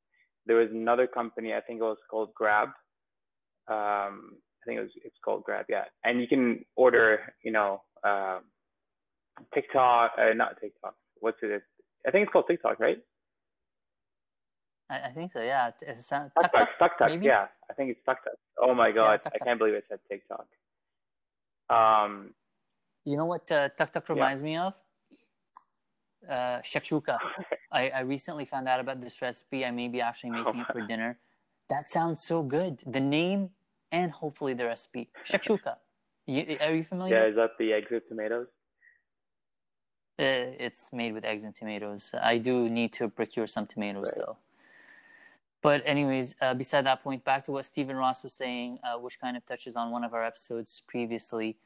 there 0.45 0.57
was 0.57 0.69
another 0.71 1.07
company. 1.07 1.53
I 1.53 1.61
think 1.61 1.79
it 1.79 1.83
was 1.83 1.97
called 2.09 2.33
Grab. 2.33 2.69
Um, 3.67 4.37
I 4.61 4.63
think 4.65 4.77
it 4.79 4.81
was 4.81 4.91
it's 5.03 5.17
called 5.23 5.43
Grab, 5.43 5.65
yeah. 5.69 5.85
And 6.03 6.19
you 6.21 6.27
can 6.27 6.63
order, 6.75 7.33
you 7.43 7.51
know, 7.51 7.81
um, 8.03 8.41
TikTok, 9.53 10.11
uh, 10.17 10.33
not 10.35 10.59
TikTok. 10.61 10.95
What's 11.19 11.37
it? 11.41 11.63
I 12.07 12.11
think 12.11 12.23
it's 12.23 12.31
called 12.31 12.45
TikTok, 12.47 12.79
right? 12.79 12.99
I, 14.89 15.07
I 15.07 15.11
think 15.11 15.31
so, 15.31 15.41
yeah. 15.41 15.69
It- 15.69 15.75
It's, 15.87 16.07
Tuk 16.07 16.29
Tuk, 16.79 16.91
maybe? 17.07 17.25
yeah. 17.25 17.47
I 17.69 17.73
think 17.73 17.91
it's 17.91 18.01
Tuk. 18.05 18.17
Oh 18.59 18.73
my 18.73 18.91
god, 18.91 19.23
Tuk 19.23 19.33
I 19.35 19.37
can't 19.43 19.59
believe 19.59 19.75
it 19.75 19.85
said 19.89 19.99
TikTok. 20.09 20.47
Um, 21.69 22.33
You 23.05 23.17
know 23.17 23.25
what 23.25 23.49
uh, 23.51 23.69
Tuk 23.69 24.09
reminds 24.09 24.43
me 24.43 24.57
of? 24.57 24.73
Uh, 26.27 26.59
shakshuka. 26.61 27.17
I, 27.71 27.89
I 27.89 27.99
recently 28.01 28.45
found 28.45 28.67
out 28.67 28.79
about 28.79 29.01
this 29.01 29.21
recipe. 29.21 29.65
I 29.65 29.71
may 29.71 29.87
be 29.87 30.01
actually 30.01 30.31
making 30.31 30.59
it 30.59 30.67
for 30.67 30.81
dinner. 30.81 31.17
That 31.69 31.89
sounds 31.89 32.21
so 32.23 32.43
good. 32.43 32.81
The 32.85 32.99
name 32.99 33.51
and 33.91 34.11
hopefully 34.11 34.53
the 34.53 34.65
recipe. 34.65 35.09
Shakshuka. 35.25 35.77
You, 36.27 36.57
are 36.59 36.73
you 36.73 36.83
familiar? 36.83 37.15
Yeah, 37.15 37.29
is 37.29 37.35
that 37.35 37.51
the 37.57 37.73
eggs 37.73 37.89
with 37.91 38.07
tomatoes? 38.07 38.47
Uh, 40.19 40.53
it's 40.59 40.93
made 40.93 41.13
with 41.13 41.25
eggs 41.25 41.43
and 41.43 41.55
tomatoes. 41.55 42.13
I 42.21 42.37
do 42.37 42.69
need 42.69 42.93
to 42.93 43.09
procure 43.09 43.47
some 43.47 43.65
tomatoes 43.65 44.11
Right. 44.15 44.25
though. 44.25 44.37
But 45.61 45.83
anyways, 45.85 46.35
uh, 46.41 46.53
beside 46.53 46.85
that 46.85 47.03
point, 47.03 47.23
back 47.23 47.43
to 47.45 47.51
what 47.51 47.65
Stephen 47.65 47.95
Ross 47.95 48.23
was 48.23 48.33
saying, 48.33 48.79
uh, 48.83 48.97
which 48.97 49.19
kind 49.19 49.37
of 49.37 49.45
touches 49.45 49.75
on 49.75 49.91
one 49.91 50.03
of 50.03 50.13
our 50.13 50.23
episodes 50.23 50.81
previously. 50.87 51.57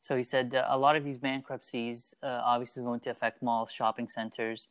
So 0.00 0.16
he 0.16 0.22
said 0.22 0.54
uh, 0.54 0.66
a 0.68 0.78
lot 0.78 0.96
of 0.96 1.04
these 1.04 1.18
bankruptcies 1.18 2.14
uh, 2.22 2.40
obviously 2.44 2.82
going 2.82 3.00
to 3.00 3.10
affect 3.10 3.42
malls, 3.42 3.72
shopping 3.72 4.08
centers, 4.08 4.68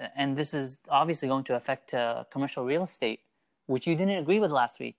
uh, 0.00 0.06
and 0.16 0.36
this 0.36 0.54
is 0.54 0.78
obviously 0.88 1.28
going 1.28 1.44
to 1.44 1.56
affect 1.56 1.94
uh, 1.94 2.24
commercial 2.30 2.64
real 2.64 2.84
estate, 2.84 3.20
which 3.66 3.86
you 3.86 3.94
didn't 3.94 4.18
agree 4.18 4.40
with 4.40 4.50
last 4.50 4.80
week. 4.80 4.96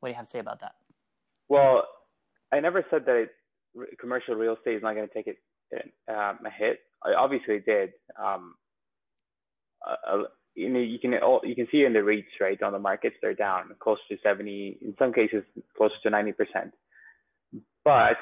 What 0.00 0.08
do 0.08 0.10
you 0.10 0.16
have 0.16 0.26
to 0.26 0.30
say 0.30 0.38
about 0.38 0.60
that? 0.60 0.74
Well, 1.48 1.84
I 2.52 2.60
never 2.60 2.84
said 2.90 3.04
that 3.06 3.16
it, 3.16 3.30
commercial 3.98 4.34
real 4.34 4.56
estate 4.56 4.76
is 4.76 4.82
not 4.82 4.94
going 4.94 5.08
to 5.08 5.14
take 5.14 5.26
it 5.26 5.38
um, 6.08 6.38
a 6.44 6.50
hit. 6.50 6.80
I 7.04 7.14
obviously 7.14 7.56
it 7.56 7.66
did. 7.66 7.90
Um, 8.22 8.54
uh, 9.86 10.24
you 10.54 10.68
know, 10.68 10.80
you 10.80 10.98
can 10.98 11.14
all, 11.14 11.40
you 11.44 11.54
can 11.54 11.68
see 11.70 11.84
in 11.84 11.92
the 11.92 12.00
REITs, 12.00 12.40
right, 12.40 12.60
on 12.62 12.72
the 12.72 12.78
markets, 12.78 13.16
they're 13.22 13.34
down 13.34 13.70
close 13.80 13.98
to 14.10 14.16
70, 14.22 14.78
in 14.82 14.94
some 14.98 15.12
cases 15.12 15.42
close 15.76 15.92
to 16.02 16.10
90%. 16.10 16.34
But 17.84 18.18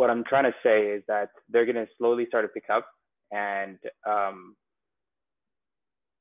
what 0.00 0.08
I'm 0.08 0.24
trying 0.24 0.44
to 0.44 0.54
say 0.62 0.86
is 0.86 1.02
that 1.08 1.28
they're 1.50 1.66
going 1.66 1.76
to 1.76 1.86
slowly 1.98 2.24
start 2.26 2.46
to 2.46 2.48
pick 2.48 2.70
up 2.72 2.86
and 3.30 3.76
um, 4.08 4.56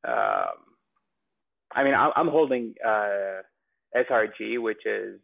um, 0.06 0.60
I 1.74 1.86
mean, 1.86 1.94
I'm, 1.94 2.28
holding 2.28 2.74
uh, 2.86 3.42
SRG, 3.96 4.62
which 4.62 4.86
is 4.86 5.22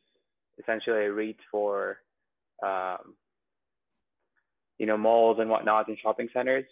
essentially 0.57 1.05
a 1.05 1.11
REIT 1.11 1.35
for, 1.51 1.97
um, 2.65 3.15
you 4.77 4.85
know, 4.85 4.97
malls 4.97 5.39
and 5.41 5.49
whatnot 5.49 5.89
and 5.89 5.97
shopping 6.01 6.29
centers. 6.33 6.65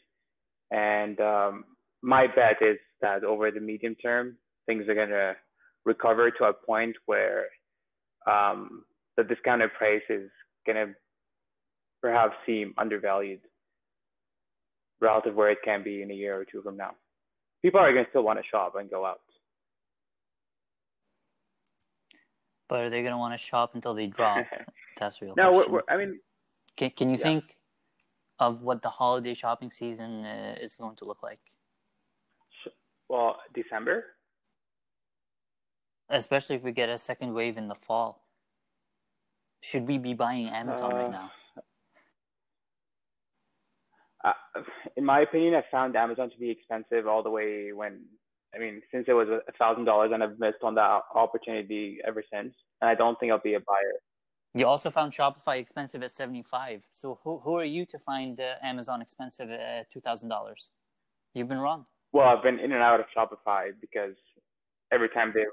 And 0.71 1.19
um, 1.19 1.65
my 2.01 2.27
bet 2.27 2.61
is 2.61 2.77
that 3.01 3.25
over 3.25 3.51
the 3.51 3.59
medium 3.59 3.95
term, 3.95 4.37
things 4.67 4.87
are 4.87 4.95
going 4.95 5.09
to 5.09 5.35
recover 5.83 6.31
to 6.31 6.45
a 6.45 6.53
point 6.53 6.95
where 7.07 7.47
um, 8.25 8.85
the 9.17 9.23
discounted 9.25 9.73
price 9.73 10.01
is 10.09 10.29
going 10.65 10.77
to 10.87 10.93
perhaps 12.03 12.36
seem 12.45 12.74
undervalued 12.77 13.39
relative 15.00 15.33
where 15.36 15.50
it 15.50 15.60
can 15.63 15.83
be 15.83 16.01
in 16.01 16.12
a 16.12 16.13
year 16.13 16.38
or 16.39 16.45
two 16.45 16.62
from 16.62 16.75
now. 16.77 16.91
People 17.62 17.79
are 17.79 17.91
going 17.93 18.03
to 18.03 18.10
still 18.12 18.24
want 18.24 18.38
to 18.38 18.45
shop 18.45 18.75
and 18.75 18.89
go 18.89 19.05
out. 19.05 19.22
But 22.67 22.81
are 22.81 22.89
they 22.89 23.01
going 23.01 23.13
to 23.13 23.17
want 23.17 23.33
to 23.33 23.38
shop 23.38 23.74
until 23.74 23.93
they 23.93 24.07
drop? 24.07 24.45
That's 25.00 25.22
real 25.22 25.33
no, 25.36 25.51
we're, 25.51 25.69
we're, 25.69 25.81
I 25.89 25.98
mean, 25.98 26.19
Can, 26.75 26.91
can 26.91 27.10
you 27.10 27.15
Yeah. 27.17 27.24
think 27.24 27.57
of 28.39 28.62
what 28.62 28.81
the 28.81 28.89
holiday 28.89 29.33
shopping 29.33 29.72
season 29.72 30.25
uh, 30.25 30.57
is 30.60 30.75
going 30.75 30.95
to 30.98 31.05
look 31.05 31.24
like? 31.24 31.39
well, 33.10 33.38
December. 33.53 34.05
Especially 36.10 36.55
if 36.57 36.63
we 36.63 36.72
get 36.74 36.89
a 36.89 36.98
second 36.98 37.33
wave 37.33 37.57
in 37.57 37.67
the 37.69 37.75
fall. 37.75 38.22
Should 39.62 39.88
we 39.88 39.98
be 39.98 40.13
buying 40.13 40.50
Amazon 40.50 40.93
right 40.93 41.07
Uh, 41.07 41.12
now? 41.12 41.31
Uh, 44.24 44.32
in 44.96 45.03
my 45.03 45.22
opinion, 45.22 45.53
I 45.56 45.63
found 45.70 45.96
Amazon 45.96 46.30
to 46.30 46.38
be 46.38 46.50
expensive 46.50 47.08
all 47.08 47.24
the 47.24 47.30
way 47.30 47.74
when, 47.74 48.01
I 48.56 48.60
mean, 48.60 48.82
since 48.92 49.06
it 49.08 49.13
was 49.13 49.27
a 49.30 49.51
thousand 49.53 49.86
dollars, 49.86 50.12
and 50.13 50.24
I've 50.24 50.39
missed 50.39 50.63
on 50.63 50.75
that 50.75 51.01
opportunity 51.13 52.00
ever 52.08 52.24
since. 52.32 52.53
And 52.82 52.89
I 52.89 52.96
don't 52.96 53.20
think 53.20 53.32
I'll 53.32 53.39
be 53.39 53.56
a 53.56 53.60
buyer. 53.60 54.00
You 54.56 54.68
also 54.68 54.92
found 54.92 55.12
Shopify 55.13 55.58
expensive 55.58 56.03
at 56.03 56.12
75 56.12 56.84
So 56.92 57.20
who, 57.24 57.39
who 57.39 57.56
are 57.58 57.63
you 57.63 57.86
to 57.88 57.98
find 57.98 58.39
uh, 58.39 58.53
Amazon 58.62 59.01
expensive 59.01 59.50
at 59.50 59.92
$2,000? 59.92 60.70
You've 61.34 61.48
been 61.48 61.58
wrong. 61.58 61.88
Well, 62.12 62.27
I've 62.27 62.44
been 62.44 62.60
in 62.60 62.72
and 62.72 62.84
out 62.84 63.00
of 63.00 63.08
Shopify 63.18 63.72
because 63.82 64.13
every 64.92 65.10
time 65.10 65.34
they, 65.34 65.46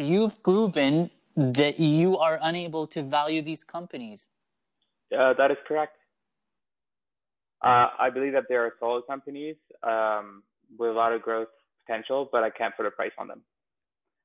You've 0.00 0.40
proven 0.44 1.10
that 1.36 1.80
you 1.80 2.16
are 2.18 2.38
unable 2.40 2.86
to 2.88 3.02
value 3.02 3.42
these 3.42 3.64
companies. 3.64 4.28
uh, 5.18 5.32
that 5.34 5.50
is 5.50 5.56
correct. 5.66 5.96
Uh, 7.62 7.88
I 7.98 8.10
believe 8.10 8.32
that 8.32 8.44
there 8.48 8.64
are 8.64 8.72
solid 8.80 9.02
companies 9.08 9.56
um, 9.84 10.42
with 10.78 10.90
a 10.90 10.92
lot 10.92 11.12
of 11.12 11.22
growth 11.22 11.48
potential, 11.86 12.28
but 12.32 12.42
I 12.42 12.50
can't 12.50 12.76
put 12.76 12.86
a 12.86 12.90
price 12.90 13.12
on 13.18 13.28
them. 13.28 13.42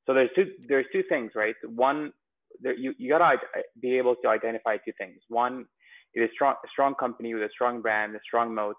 So 0.05 0.13
there's 0.13 0.29
two 0.35 0.51
there's 0.67 0.85
two 0.91 1.03
things, 1.09 1.31
right? 1.35 1.55
One, 1.65 2.13
there, 2.61 2.75
you 2.75 2.93
you 2.97 3.09
gotta 3.09 3.37
be 3.81 3.97
able 3.97 4.15
to 4.23 4.29
identify 4.29 4.77
two 4.77 4.93
things. 4.97 5.19
One, 5.27 5.65
it 6.13 6.21
is 6.21 6.29
strong 6.33 6.55
a 6.63 6.67
strong 6.71 6.95
company 6.95 7.33
with 7.33 7.43
a 7.43 7.49
strong 7.51 7.81
brand, 7.81 8.15
a 8.15 8.19
strong 8.25 8.55
moat, 8.55 8.77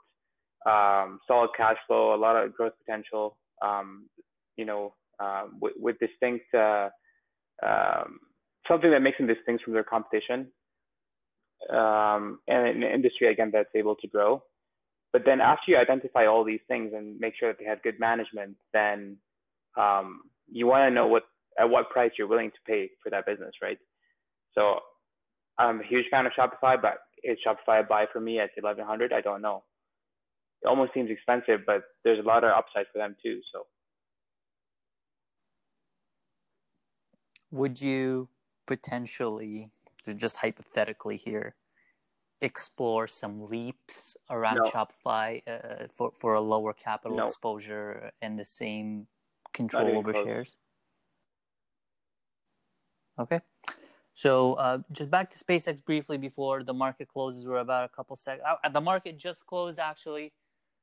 um, 0.66 1.20
solid 1.28 1.50
cash 1.56 1.76
flow, 1.86 2.14
a 2.14 2.16
lot 2.16 2.34
of 2.36 2.54
growth 2.54 2.72
potential. 2.84 3.36
Um, 3.62 4.08
you 4.56 4.64
know, 4.64 4.94
uh, 5.20 5.44
with, 5.60 5.74
with 5.78 5.96
distinct 6.00 6.52
uh, 6.54 6.88
um, 7.64 8.18
something 8.66 8.90
that 8.90 9.02
makes 9.02 9.18
them 9.18 9.26
distinct 9.26 9.62
from 9.62 9.72
their 9.74 9.84
competition 9.84 10.48
um, 11.70 12.38
and 12.48 12.68
an 12.68 12.82
industry 12.82 13.30
again 13.30 13.50
that's 13.52 13.68
able 13.74 13.96
to 13.96 14.08
grow. 14.08 14.42
But 15.12 15.22
then 15.24 15.40
after 15.40 15.72
you 15.72 15.76
identify 15.78 16.26
all 16.26 16.44
these 16.44 16.60
things 16.68 16.92
and 16.94 17.18
make 17.18 17.34
sure 17.38 17.50
that 17.50 17.58
they 17.58 17.64
have 17.64 17.82
good 17.82 17.98
management, 17.98 18.56
then 18.72 19.16
um, 19.76 20.22
you 20.50 20.66
want 20.66 20.88
to 20.90 20.94
know 20.94 21.06
what 21.06 21.24
at 21.58 21.68
what 21.68 21.90
price 21.90 22.12
you're 22.18 22.28
willing 22.28 22.50
to 22.50 22.58
pay 22.66 22.90
for 23.02 23.10
that 23.10 23.26
business, 23.26 23.52
right? 23.62 23.78
So 24.54 24.80
I'm 25.58 25.80
a 25.80 25.84
huge 25.84 26.06
fan 26.10 26.26
of 26.26 26.32
Shopify, 26.38 26.80
but 26.80 26.98
is 27.24 27.38
Shopify 27.46 27.80
a 27.80 27.82
buy 27.82 28.06
for 28.12 28.20
me 28.20 28.38
at 28.38 28.50
1100? 28.60 29.12
I 29.12 29.20
don't 29.20 29.42
know. 29.42 29.64
It 30.62 30.68
almost 30.68 30.94
seems 30.94 31.10
expensive, 31.10 31.60
but 31.66 31.82
there's 32.04 32.18
a 32.18 32.26
lot 32.26 32.44
of 32.44 32.50
upside 32.50 32.86
for 32.92 32.98
them 32.98 33.16
too. 33.22 33.40
So 33.52 33.66
Would 37.50 37.80
you 37.80 38.28
potentially, 38.66 39.70
just 40.16 40.38
hypothetically 40.38 41.16
here, 41.16 41.54
explore 42.40 43.08
some 43.08 43.48
leaps 43.48 44.16
around 44.30 44.56
No. 44.56 44.70
Shopify 44.70 45.42
uh, 45.46 45.86
for, 45.92 46.12
for 46.18 46.34
a 46.34 46.40
lower 46.40 46.72
capital 46.72 47.16
No. 47.16 47.26
exposure 47.26 48.12
and 48.22 48.38
the 48.38 48.44
same 48.44 49.06
control 49.52 49.98
over 49.98 50.12
close. 50.12 50.24
shares? 50.24 50.56
Okay. 53.18 53.40
So 54.14 54.54
uh, 54.54 54.78
just 54.92 55.10
back 55.10 55.30
to 55.30 55.38
SpaceX 55.38 55.84
briefly 55.84 56.18
before 56.18 56.62
the 56.62 56.74
market 56.74 57.08
closes. 57.08 57.46
We're 57.46 57.58
about 57.58 57.84
a 57.84 57.88
couple 57.88 58.16
seconds. 58.16 58.44
Uh, 58.64 58.68
the 58.68 58.80
market 58.80 59.16
just 59.16 59.46
closed 59.46 59.78
actually. 59.78 60.32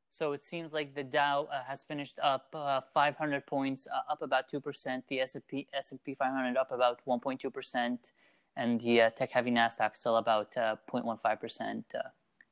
So 0.09 0.31
it 0.31 0.43
seems 0.43 0.71
like 0.73 0.95
the 0.95 1.03
Dow 1.03 1.49
uh, 1.51 1.63
has 1.63 1.83
finished 1.83 2.17
up 2.21 2.47
uh, 2.53 2.79
500 2.79 3.45
points, 3.45 3.87
uh, 3.87 4.11
up 4.11 4.21
about 4.21 4.49
2%. 4.49 5.03
The 5.09 5.19
S&P, 5.19 5.67
S&P 5.73 6.13
500 6.13 6.55
up 6.57 6.71
about 6.71 7.01
1.2%. 7.05 8.11
And 8.57 8.79
the 8.79 9.01
uh, 9.01 9.09
tech-heavy 9.09 9.51
NASDAQ 9.51 9.95
still 9.95 10.17
about 10.17 10.55
uh, 10.57 10.75
0.15%. 10.89 11.83
Uh, 11.93 11.99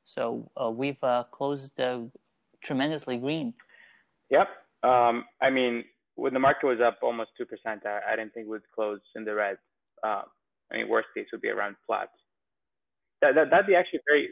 so 0.04 0.50
uh, 0.60 0.70
we've 0.70 1.02
uh, 1.02 1.24
closed 1.30 1.80
uh, 1.80 2.00
tremendously 2.60 3.16
green. 3.16 3.54
Yep. 4.30 4.48
Um, 4.82 5.24
I 5.40 5.48
mean, 5.50 5.84
when 6.16 6.34
the 6.34 6.40
market 6.40 6.66
was 6.66 6.80
up 6.80 6.98
almost 7.02 7.30
two 7.38 7.46
percent, 7.46 7.86
I, 7.86 8.00
I 8.12 8.16
didn't 8.16 8.34
think 8.34 8.48
we'd 8.48 8.60
close 8.74 9.00
in 9.16 9.24
the 9.24 9.34
red. 9.34 9.56
Um, 10.02 10.24
I 10.70 10.76
mean, 10.76 10.88
worst 10.88 11.08
case 11.16 11.26
would 11.32 11.40
be 11.40 11.48
around 11.48 11.76
flat. 11.86 12.08
That, 13.22 13.34
that 13.34 13.50
that'd 13.50 13.66
be 13.66 13.74
actually 13.74 14.00
very. 14.06 14.28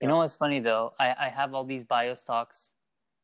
You 0.00 0.08
know 0.08 0.16
what's 0.16 0.34
funny 0.34 0.58
though? 0.58 0.94
I, 0.98 1.14
I 1.18 1.28
have 1.28 1.54
all 1.54 1.64
these 1.64 1.84
bio 1.84 2.14
stocks 2.14 2.72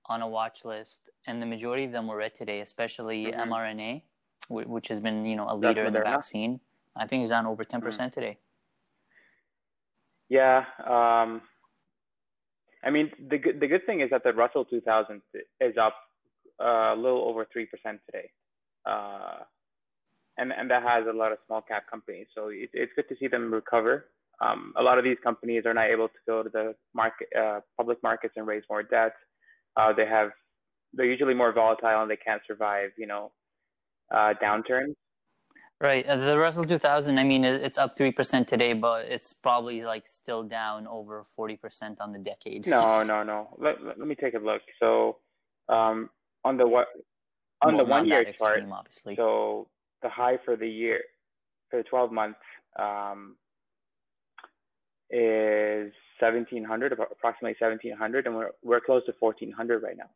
on 0.07 0.23
a 0.23 0.29
watch 0.29 0.65
list, 0.65 1.11
and 1.27 1.43
the 1.43 1.47
majority 1.47 1.85
of 1.85 1.93
them 1.93 2.07
were 2.07 2.17
red 2.17 2.35
today, 2.35 2.61
especially 2.61 3.27
Mhm. 3.27 3.49
mRNA, 3.49 4.03
whi- 4.49 4.65
which 4.65 4.89
has 4.89 5.01
been 5.01 5.25
you 5.25 5.35
know 5.35 5.47
a 5.49 5.57
leader 5.57 5.85
in 5.85 5.93
the 5.93 6.01
vaccine. 6.01 6.61
I 6.97 7.07
think 7.07 7.23
it's 7.23 7.31
down 7.31 7.47
over 7.47 7.65
10% 7.65 8.13
today. 8.13 8.39
Yeah. 10.29 10.65
Um, 10.87 11.43
I 12.83 12.91
mean, 12.91 13.11
the 13.29 13.37
good 13.37 13.61
the 13.61 13.67
good 13.67 13.85
thing 13.85 14.01
is 14.01 14.11
that 14.11 14.25
the 14.25 14.33
Russell 14.33 14.65
2000 14.65 15.21
is 15.61 15.75
up 15.77 15.95
uh, 16.59 16.95
a 16.95 16.97
little 16.97 17.23
over 17.29 17.47
three 17.53 17.67
percent 17.67 18.01
today, 18.07 18.31
uh, 18.87 19.41
and 20.39 20.53
and 20.53 20.71
that 20.71 20.83
has 20.83 21.05
a 21.07 21.13
lot 21.13 21.33
of 21.33 21.39
small 21.47 21.61
cap 21.61 21.83
companies. 21.91 22.29
So 22.35 22.49
it, 22.49 22.71
it's 22.73 22.93
good 22.97 23.09
to 23.11 23.17
see 23.19 23.29
them 23.29 23.53
recover. 23.53 24.07
Um, 24.41 24.73
a 24.79 24.83
lot 24.83 24.99
of 24.99 25.05
these 25.05 25.19
companies 25.23 25.67
are 25.67 25.75
not 25.75 25.91
able 25.91 26.09
to 26.09 26.15
go 26.27 26.43
to 26.43 26.49
the 26.49 26.75
market, 26.95 27.29
uh, 27.39 27.61
public 27.77 28.03
markets 28.03 28.35
and 28.37 28.47
raise 28.47 28.63
more 28.71 28.83
debt. 28.83 29.13
Uh, 29.77 29.93
they 29.93 30.07
have, 30.07 30.31
they're 30.95 31.07
usually 31.07 31.35
more 31.35 31.53
volatile 31.53 32.01
and 32.01 32.11
they 32.11 32.17
can't 32.17 32.41
survive, 32.47 32.91
you 32.97 33.07
know, 33.07 33.33
uh, 34.11 34.33
downturns. 34.43 34.95
Right. 35.81 36.07
Uh, 36.07 36.17
the 36.17 36.39
Russell 36.39 36.65
2000, 36.65 37.19
I 37.19 37.25
mean, 37.25 37.43
it's 37.43 37.79
up 37.79 37.97
3% 37.97 38.47
today, 38.47 38.75
but 38.75 39.07
it's 39.07 39.33
probably 39.33 39.83
like 39.83 40.07
still 40.07 40.43
down 40.43 40.87
over 40.87 41.25
40% 41.39 41.97
on 42.01 42.13
the 42.13 42.19
decade. 42.19 42.67
No, 42.67 43.03
no, 43.03 43.23
no. 43.23 43.57
Let, 43.59 43.83
let, 43.83 43.99
let 43.99 44.07
me 44.07 44.15
take 44.15 44.35
a 44.35 44.39
look. 44.39 44.61
So, 44.79 45.17
um, 45.71 46.11
on 46.45 46.59
the 46.59 46.69
what, 46.69 46.89
on 47.63 47.77
Well, 47.77 47.87
the 47.87 47.91
one 47.91 48.07
year 48.07 48.25
chart, 48.25 48.57
extreme, 48.57 48.73
obviously. 48.73 49.17
so 49.17 49.69
the 50.03 50.11
high 50.11 50.39
for 50.45 50.55
the 50.55 50.69
year, 50.69 51.01
for 51.71 51.79
the 51.79 51.83
12 51.85 52.13
months, 52.13 52.41
um, 52.79 53.37
is 55.11 55.93
1700, 56.21 56.93
approximately 56.93 57.57
1700, 57.59 58.27
and 58.27 58.37
we're 58.37 58.51
we're 58.63 58.81
close 58.81 59.05
to 59.07 59.15
1400 59.19 59.83
right 59.83 59.97
now. 59.97 60.11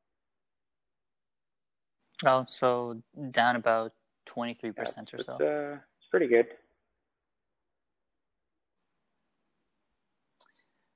Oh, 2.24 2.44
so 2.48 3.02
down 3.30 3.56
about 3.56 3.92
23% 4.26 5.14
or 5.14 5.22
so. 5.22 5.32
uh, 5.34 5.78
it's 5.98 6.08
pretty 6.10 6.26
good. 6.26 6.46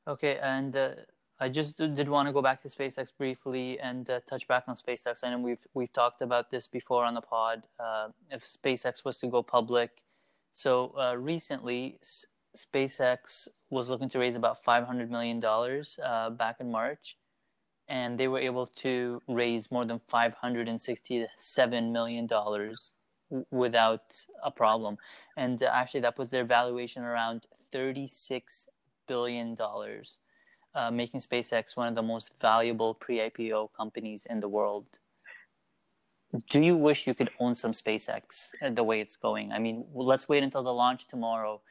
Okay, 0.07 0.39
and 0.39 0.75
uh, 0.75 0.91
I 1.39 1.49
just 1.51 1.77
did 1.77 2.09
want 2.09 2.27
to 2.29 2.33
go 2.33 2.41
back 2.41 2.63
to 2.63 2.69
SpaceX 2.69 3.13
briefly 3.17 3.79
and 3.79 4.09
uh, 4.09 4.21
touch 4.27 4.49
back 4.49 4.65
on 4.67 4.77
SpaceX. 4.77 5.19
I 5.23 5.31
know 5.31 5.39
we've 5.39 5.67
we've 5.75 5.93
talked 5.93 6.23
about 6.23 6.51
this 6.51 6.67
before 6.67 7.05
on 7.05 7.15
the 7.15 7.21
pod. 7.21 7.67
Uh, 7.79 8.09
if 8.31 8.45
SpaceX 8.45 9.05
was 9.05 9.19
to 9.19 9.27
go 9.27 9.43
public, 9.43 10.03
so 10.53 10.95
uh, 10.99 11.15
recently 11.17 11.99
S- 12.01 12.25
SpaceX 12.57 13.49
was 13.71 13.91
looking 13.91 14.09
to 14.09 14.19
raise 14.19 14.35
about 14.35 14.65
five 14.65 14.85
hundred 14.87 15.11
million 15.11 15.41
dollars 15.41 15.99
uh, 16.03 16.31
back 16.31 16.57
in 16.59 16.73
March, 16.73 17.19
and 17.87 18.17
they 18.17 18.29
were 18.29 18.41
able 18.41 18.67
to 18.67 19.21
raise 19.29 19.71
more 19.71 19.85
than 19.85 20.01
five 20.09 20.33
hundred 20.35 20.69
and 20.69 20.81
sixty-seven 20.81 21.93
million 21.93 22.27
dollars 22.27 22.95
without 23.51 24.25
a 24.43 24.51
problem. 24.51 24.99
And 25.37 25.63
uh, 25.63 25.71
actually, 25.73 26.01
that 26.01 26.17
puts 26.17 26.31
their 26.31 26.45
valuation 26.45 27.03
around 27.03 27.47
thirty-six 27.73 28.69
billion 29.07 29.55
dollars, 29.55 30.19
uh, 30.75 30.91
making 30.91 31.21
SpaceX 31.21 31.77
one 31.77 31.89
of 31.89 31.95
the 31.95 32.03
most 32.03 32.33
valuable 32.41 32.95
pre-IPO 32.95 33.71
companies 33.77 34.27
in 34.29 34.41
the 34.41 34.49
world. 34.49 34.87
Do 36.51 36.61
you 36.61 36.77
wish 36.77 37.07
you 37.07 37.15
could 37.15 37.31
own 37.41 37.55
some 37.55 37.73
SpaceX 37.73 38.51
uh, 38.63 38.71
the 38.71 38.85
way 38.85 39.01
it's 39.01 39.17
going? 39.17 39.51
I 39.53 39.59
mean, 39.59 39.87
let's 39.95 40.29
wait 40.29 40.43
until 40.43 40.63
the 40.63 40.75
launch 40.75 41.09
tomorrow, 41.09 41.63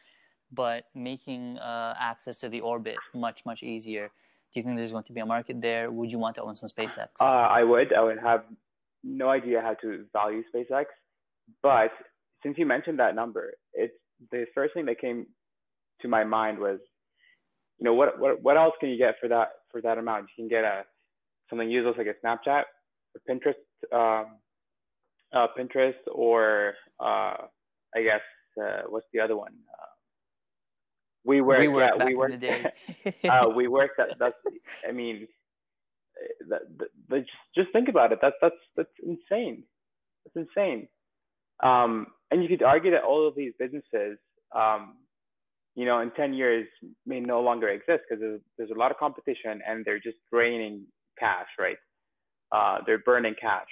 but 0.52 0.86
making 0.96 1.60
uh, 1.60 1.94
access 2.00 2.38
to 2.40 2.50
the 2.50 2.62
orbit 2.62 2.98
much 3.14 3.46
much 3.46 3.62
easier. 3.64 4.10
Do 4.52 4.60
you 4.60 4.64
think 4.64 4.78
there's 4.78 4.94
going 4.94 5.04
to 5.04 5.14
be 5.14 5.20
a 5.20 5.26
market 5.26 5.62
there? 5.62 5.92
Would 5.92 6.12
you 6.12 6.20
want 6.20 6.36
to 6.38 6.42
own 6.42 6.56
some 6.56 6.70
SpaceX? 6.70 7.10
Uh, 7.20 7.26
I 7.26 7.64
would. 7.64 7.94
I 7.94 8.02
would 8.02 8.20
have 8.20 8.46
no 9.04 9.30
idea 9.30 9.62
how 9.62 9.74
to 9.76 10.06
value 10.14 10.42
SpaceX, 10.54 10.86
but 11.62 11.92
since 12.44 12.58
you 12.58 12.66
mentioned 12.66 13.00
that 13.00 13.16
number, 13.16 13.54
it's 13.74 13.94
the 14.32 14.46
first 14.54 14.74
thing 14.74 14.86
that 14.86 15.00
came 15.00 15.26
to 16.02 16.08
my 16.08 16.24
mind 16.24 16.60
was, 16.60 16.80
you 17.80 17.86
know, 17.86 17.94
what 17.94 18.20
what 18.20 18.42
what 18.42 18.58
else 18.58 18.74
can 18.80 18.90
you 18.90 18.98
get 18.98 19.16
for 19.20 19.28
that 19.30 19.50
for 19.72 19.82
that 19.82 19.98
amount? 19.98 20.28
You 20.38 20.44
can 20.44 20.50
get 20.50 20.64
a 20.64 20.84
something 21.50 21.70
useless 21.70 21.96
like 21.98 22.08
a 22.08 22.26
Snapchat, 22.26 22.64
or 23.16 23.22
Pinterest, 23.30 23.54
um, 23.94 24.38
uh, 25.34 25.48
Pinterest, 25.58 25.96
or 26.12 26.74
uh, 27.00 27.36
I 27.96 28.02
guess 28.04 28.22
uh, 28.62 28.82
what's 28.90 29.06
the 29.14 29.20
other 29.20 29.38
one? 29.38 29.54
Uh, 29.54 29.86
WeWork. 31.28 31.60
we 31.60 31.68
were 31.68 31.82
yeah, 31.82 31.92
WeWork. 31.98 32.26
in 32.26 32.32
the 32.32 32.38
day. 32.38 32.64
uh, 33.30 33.46
WeWork. 33.48 33.90
That 33.98 34.10
that's. 34.20 34.36
I 34.88 34.92
mean, 34.92 35.28
that, 36.50 36.62
that, 36.78 36.88
that 37.10 37.20
just 37.20 37.32
just 37.56 37.72
think 37.74 37.90
about 37.90 38.12
it. 38.12 38.20
That's 38.22 38.36
that's 38.42 38.56
that's 38.76 38.90
insane. 39.04 39.64
That's 40.26 40.48
insane. 40.48 40.88
Um, 41.64 42.08
and 42.32 42.44
you 42.44 42.50
could 42.50 42.64
argue 42.64 42.92
that 42.92 43.04
all 43.04 43.28
of 43.28 43.36
these 43.36 43.54
businesses, 43.60 44.18
um, 44.56 44.96
you 45.76 45.86
know, 45.86 46.00
in 46.02 46.12
ten 46.12 46.34
years 46.34 46.68
may 47.06 47.20
no 47.20 47.42
longer 47.42 47.70
exist 47.70 48.04
because 48.10 48.22
there's, 48.22 48.42
there's 48.58 48.72
a 48.72 48.80
lot 48.80 48.92
of 48.92 48.98
competition 48.98 49.62
and 49.68 49.86
they're 49.86 50.00
just 50.00 50.18
draining 50.32 50.86
cash, 51.20 51.48
right? 51.60 51.78
Uh, 52.52 52.80
they're 52.86 53.00
burning 53.00 53.36
cash. 53.40 53.68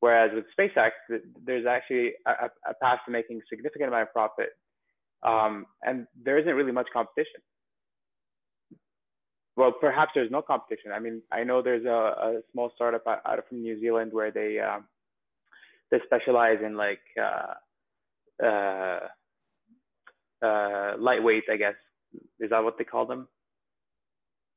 Whereas 0.00 0.30
with 0.34 0.44
SpaceX, 0.58 0.90
there's 1.44 1.66
actually 1.66 2.12
a, 2.26 2.50
a 2.68 2.74
path 2.82 2.98
to 3.06 3.10
making 3.10 3.40
significant 3.48 3.88
amount 3.88 4.02
of 4.02 4.12
profit, 4.12 4.50
um, 5.22 5.66
and 5.82 6.06
there 6.22 6.38
isn't 6.38 6.54
really 6.54 6.72
much 6.72 6.86
competition 6.92 7.40
well, 9.56 9.72
perhaps 9.72 10.12
there's 10.14 10.30
no 10.30 10.42
competition. 10.42 10.92
I 10.92 10.98
mean, 10.98 11.22
I 11.32 11.42
know 11.42 11.62
there's 11.62 11.86
a, 11.86 11.88
a 11.88 12.40
small 12.52 12.70
startup 12.74 13.06
out, 13.06 13.48
from 13.48 13.62
New 13.62 13.80
Zealand 13.80 14.12
where 14.12 14.30
they 14.30 14.58
um, 14.60 14.84
they 15.90 16.00
specialize 16.04 16.58
in 16.64 16.76
like 16.76 17.00
uh, 17.20 17.54
uh, 18.44 19.00
uh, 20.44 20.92
lightweight. 20.98 21.44
I 21.50 21.56
guess 21.56 21.74
is 22.40 22.50
that 22.50 22.62
what 22.64 22.78
they 22.78 22.84
call 22.84 23.06
them? 23.06 23.28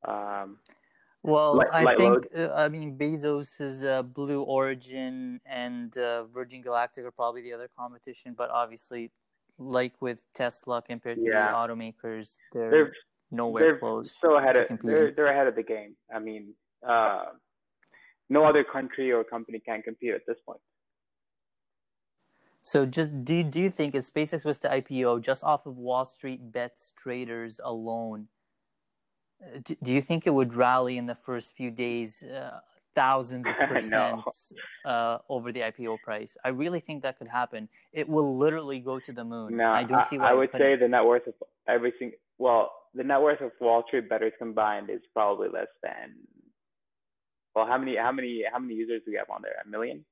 Um, 0.07 0.59
Well, 1.23 1.55
Light- 1.57 1.73
I 1.73 1.83
light 1.83 1.97
think 1.97 2.27
uh, 2.35 2.53
I 2.55 2.69
mean 2.69 2.97
Bezos's 2.97 3.83
uh, 3.83 4.03
Blue 4.03 4.41
Origin 4.43 5.41
and 5.45 5.95
uh, 5.97 6.23
Virgin 6.25 6.61
Galactic 6.61 7.03
are 7.05 7.11
probably 7.11 7.41
the 7.41 7.53
other 7.53 7.69
competition, 7.77 8.33
but 8.37 8.49
obviously, 8.49 9.11
like 9.57 9.93
with 10.01 10.25
Tesla 10.33 10.81
compared 10.81 11.17
to 11.17 11.23
Yeah. 11.23 11.51
the 11.51 11.57
automakers, 11.57 12.37
they're, 12.53 12.71
they're 12.71 12.93
nowhere 13.31 13.63
they're 13.63 13.77
close. 13.79 14.15
so 14.15 14.37
ahead 14.37 14.55
of 14.55 14.67
competing. 14.67 14.89
they're 14.95 15.11
they're 15.11 15.27
ahead 15.35 15.47
of 15.47 15.55
the 15.55 15.63
game. 15.63 15.95
I 16.13 16.19
mean, 16.19 16.53
uh, 16.87 17.25
no 18.29 18.45
other 18.45 18.63
country 18.63 19.11
or 19.11 19.23
company 19.25 19.59
can 19.59 19.81
compete 19.81 20.13
at 20.13 20.21
this 20.25 20.37
point. 20.45 20.61
So, 22.61 22.85
just 22.85 23.23
do 23.23 23.43
do 23.43 23.59
you 23.59 23.69
think 23.69 23.95
if 23.95 24.03
SpaceX 24.03 24.43
was 24.43 24.59
to 24.59 24.69
IPO 24.69 25.21
just 25.21 25.43
off 25.43 25.65
of 25.65 25.77
Wall 25.77 26.05
Street 26.05 26.51
bets 26.51 26.91
traders 26.97 27.59
alone, 27.63 28.27
uh, 29.41 29.59
do, 29.63 29.75
do 29.81 29.93
you 29.93 30.01
think 30.01 30.27
it 30.27 30.33
would 30.33 30.53
rally 30.53 30.97
in 30.97 31.05
the 31.05 31.15
first 31.15 31.55
few 31.55 31.71
days 31.71 32.21
uh, 32.23 32.59
thousands 32.93 33.47
of 33.47 33.55
No. 33.91 34.23
uh, 34.85 35.19
over 35.29 35.53
the 35.53 35.61
IPO 35.61 35.99
price? 36.03 36.35
I 36.43 36.49
really 36.49 36.81
think 36.81 37.03
that 37.03 37.17
could 37.17 37.29
happen. 37.29 37.69
It 37.93 38.09
will 38.09 38.37
literally 38.37 38.79
go 38.79 38.99
to 38.99 39.13
the 39.13 39.23
moon. 39.23 39.55
No, 39.55 39.71
I 39.71 39.83
don't 39.83 40.05
see 40.05 40.17
why 40.17 40.27
I 40.27 40.33
it 40.33 40.37
would 40.37 40.51
say 40.51 40.75
the 40.75 40.89
net 40.89 41.05
worth 41.05 41.27
of 41.27 41.35
everything. 41.67 42.11
Well, 42.37 42.71
the 42.93 43.03
net 43.03 43.21
worth 43.21 43.41
of 43.41 43.51
Wall 43.61 43.83
Street 43.87 44.09
bettors 44.09 44.33
combined 44.37 44.89
is 44.89 45.01
probably 45.13 45.47
less 45.47 45.67
than. 45.81 46.15
Well, 47.55 47.65
how 47.65 47.77
many 47.77 47.95
how 47.95 48.11
many 48.11 48.43
how 48.51 48.59
many 48.59 48.75
users 48.75 49.01
do 49.05 49.11
we 49.11 49.17
have 49.17 49.29
on 49.29 49.41
there? 49.41 49.55
A 49.65 49.69
million? 49.69 50.05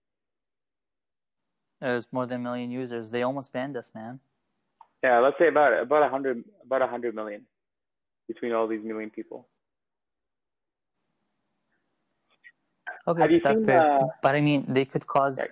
There's 1.79 2.11
more 2.11 2.25
than 2.25 2.41
a 2.41 2.43
million 2.43 2.71
users. 2.71 3.11
They 3.11 3.23
almost 3.23 3.53
banned 3.53 3.77
us, 3.77 3.91
man. 3.93 4.19
Yeah, 5.03 5.19
let's 5.19 5.37
say 5.37 5.47
about 5.47 5.79
about 5.79 6.03
a 6.03 6.09
hundred 6.09 6.43
about 6.65 6.81
a 6.81 6.87
hundred 6.87 7.13
million 7.13 7.45
between 8.27 8.51
all 8.51 8.67
these 8.67 8.83
million 8.83 9.09
people. 9.09 9.47
Okay, 13.07 13.39
that's 13.39 13.59
seen, 13.59 13.65
fair. 13.67 13.81
uh, 13.81 14.07
but 14.21 14.35
I 14.35 14.41
mean, 14.41 14.65
they 14.67 14.85
could 14.85 15.05
cause 15.07 15.37
Yeah. 15.37 15.45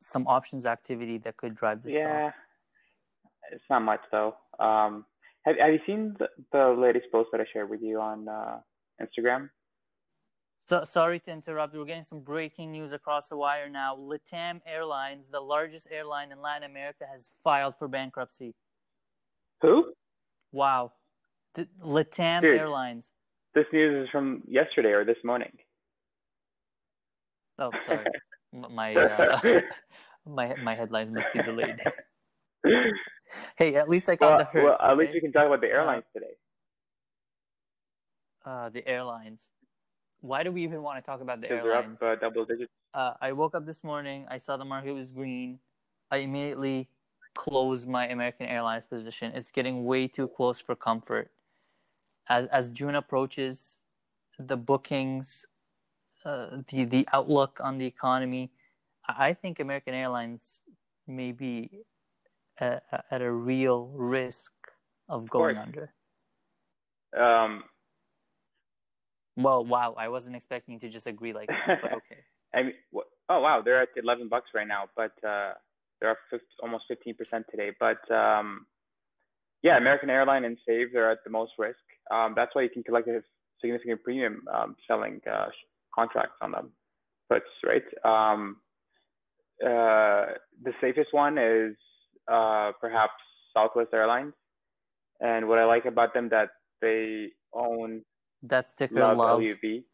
some 0.00 0.26
options 0.26 0.66
activity 0.66 1.18
that 1.18 1.36
could 1.36 1.54
drive 1.54 1.82
the 1.82 1.90
yeah, 1.90 2.30
stock. 2.30 2.34
it's 3.52 3.64
not 3.68 3.82
much 3.82 4.00
though. 4.10 4.34
Um, 4.58 5.04
have 5.44 5.56
have 5.58 5.72
you 5.72 5.80
seen 5.86 6.16
the, 6.18 6.28
the 6.52 6.68
latest 6.68 7.06
post 7.12 7.28
that 7.32 7.40
I 7.40 7.46
shared 7.52 7.68
with 7.68 7.82
you 7.82 8.00
on 8.00 8.28
uh, 8.28 8.60
Instagram? 9.00 9.50
So, 10.70 10.84
sorry 10.84 11.18
to 11.18 11.32
interrupt. 11.32 11.74
We're 11.74 11.84
getting 11.84 12.04
some 12.04 12.20
breaking 12.20 12.70
news 12.70 12.92
across 12.92 13.28
the 13.28 13.36
wire 13.36 13.68
now. 13.68 13.96
Latam 13.96 14.60
Airlines, 14.64 15.26
the 15.26 15.40
largest 15.40 15.88
airline 15.90 16.30
in 16.30 16.40
Latin 16.40 16.62
America, 16.62 17.06
has 17.10 17.32
filed 17.42 17.74
for 17.76 17.88
bankruptcy. 17.88 18.54
Who? 19.62 19.92
Wow. 20.52 20.92
The, 21.54 21.66
Latam 21.84 22.42
Dude. 22.42 22.60
Airlines. 22.60 23.10
This 23.52 23.64
news 23.72 24.04
is 24.04 24.10
from 24.12 24.44
yesterday 24.46 24.90
or 24.90 25.04
this 25.04 25.16
morning. 25.24 25.50
Oh, 27.58 27.72
sorry. 27.84 28.06
My 28.70 28.94
uh, 28.94 29.40
my 30.24 30.54
my 30.62 30.76
headlines 30.76 31.10
must 31.10 31.32
be 31.32 31.40
delayed. 31.42 31.80
hey, 33.56 33.74
at 33.74 33.88
least 33.88 34.08
I 34.08 34.14
got 34.14 34.30
well, 34.30 34.38
the 34.38 34.60
well, 34.60 34.70
Hertz. 34.70 34.84
at 34.84 34.96
least 34.96 35.10
we 35.14 35.20
can 35.20 35.32
talk 35.32 35.46
about 35.46 35.62
the 35.62 35.66
airlines 35.66 36.04
today. 36.14 36.34
uh, 38.44 38.68
the 38.68 38.86
airlines. 38.86 39.50
Why 40.20 40.42
do 40.42 40.52
we 40.52 40.62
even 40.64 40.82
want 40.82 41.02
to 41.02 41.10
talk 41.10 41.20
about 41.20 41.40
the 41.40 41.50
airlines? 41.50 42.02
up 42.02 42.08
uh, 42.08 42.14
double 42.16 42.44
digits. 42.44 42.70
uh, 42.94 43.14
I 43.20 43.32
woke 43.32 43.54
up 43.54 43.66
this 43.66 43.82
morning. 43.82 44.26
I 44.28 44.38
saw 44.38 44.56
the 44.56 44.64
market 44.64 44.92
was 44.92 45.10
green. 45.10 45.58
I 46.10 46.18
immediately 46.18 46.88
closed 47.34 47.88
my 47.88 48.08
American 48.08 48.46
Airlines 48.46 48.86
position. 48.86 49.32
It's 49.34 49.50
getting 49.50 49.84
way 49.84 50.08
too 50.08 50.28
close 50.28 50.60
for 50.60 50.74
comfort. 50.74 51.30
As 52.28 52.46
as 52.48 52.70
June 52.70 52.94
approaches, 52.94 53.80
the 54.38 54.56
bookings, 54.56 55.46
uh, 56.24 56.58
the 56.68 56.84
the 56.84 57.08
outlook 57.12 57.60
on 57.62 57.78
the 57.78 57.86
economy, 57.86 58.52
I 59.08 59.32
think 59.32 59.58
American 59.58 59.94
Airlines 59.94 60.62
may 61.06 61.32
be 61.32 61.84
at, 62.58 62.82
at 63.10 63.22
a 63.22 63.32
real 63.32 63.90
risk 63.94 64.52
of 65.08 65.28
going 65.28 65.56
course. 65.56 65.66
under. 65.66 65.94
Um, 67.16 67.64
Well, 69.42 69.64
wow, 69.64 69.94
I 69.98 70.08
wasn't 70.08 70.36
expecting 70.36 70.78
to 70.80 70.88
just 70.88 71.06
agree 71.06 71.32
like 71.32 71.48
that, 71.48 71.80
but 71.82 71.92
okay. 71.98 72.22
I 72.54 72.62
mean, 72.64 72.74
oh 73.28 73.40
wow, 73.40 73.62
they're 73.64 73.80
at 73.80 73.88
11 73.96 74.28
bucks 74.28 74.50
right 74.54 74.66
now, 74.66 74.84
but 74.96 75.12
uh, 75.26 75.52
they're 76.00 76.10
up 76.10 76.18
50, 76.30 76.44
almost 76.62 76.84
15 76.88 77.14
percent 77.14 77.46
today. 77.50 77.70
But 77.78 78.10
um, 78.12 78.66
yeah, 79.62 79.76
American 79.76 80.10
Airline 80.10 80.44
and 80.44 80.58
Save 80.66 80.92
they're 80.92 81.10
at 81.10 81.24
the 81.24 81.30
most 81.30 81.52
risk. 81.58 81.78
Um, 82.10 82.34
that's 82.34 82.54
why 82.54 82.62
you 82.62 82.70
can 82.70 82.82
collect 82.82 83.08
a 83.08 83.22
significant 83.60 84.02
premium 84.02 84.42
um, 84.52 84.76
selling 84.88 85.20
uh, 85.30 85.46
contracts 85.94 86.36
on 86.40 86.52
them 86.52 86.72
puts, 87.30 87.46
right? 87.64 87.84
Um, 88.04 88.56
uh, 89.64 90.34
the 90.62 90.72
safest 90.80 91.08
one 91.12 91.38
is 91.38 91.76
uh, 92.30 92.72
perhaps 92.80 93.12
Southwest 93.54 93.90
Airlines, 93.92 94.32
and 95.20 95.48
what 95.48 95.58
I 95.58 95.64
like 95.64 95.84
about 95.84 96.14
them 96.14 96.30
that 96.30 96.48
they 96.80 97.28
own 97.52 98.02
that's 98.42 98.74
ticker 98.74 99.00
love, 99.00 99.18
love. 99.18 99.40
LUV, 99.40 99.84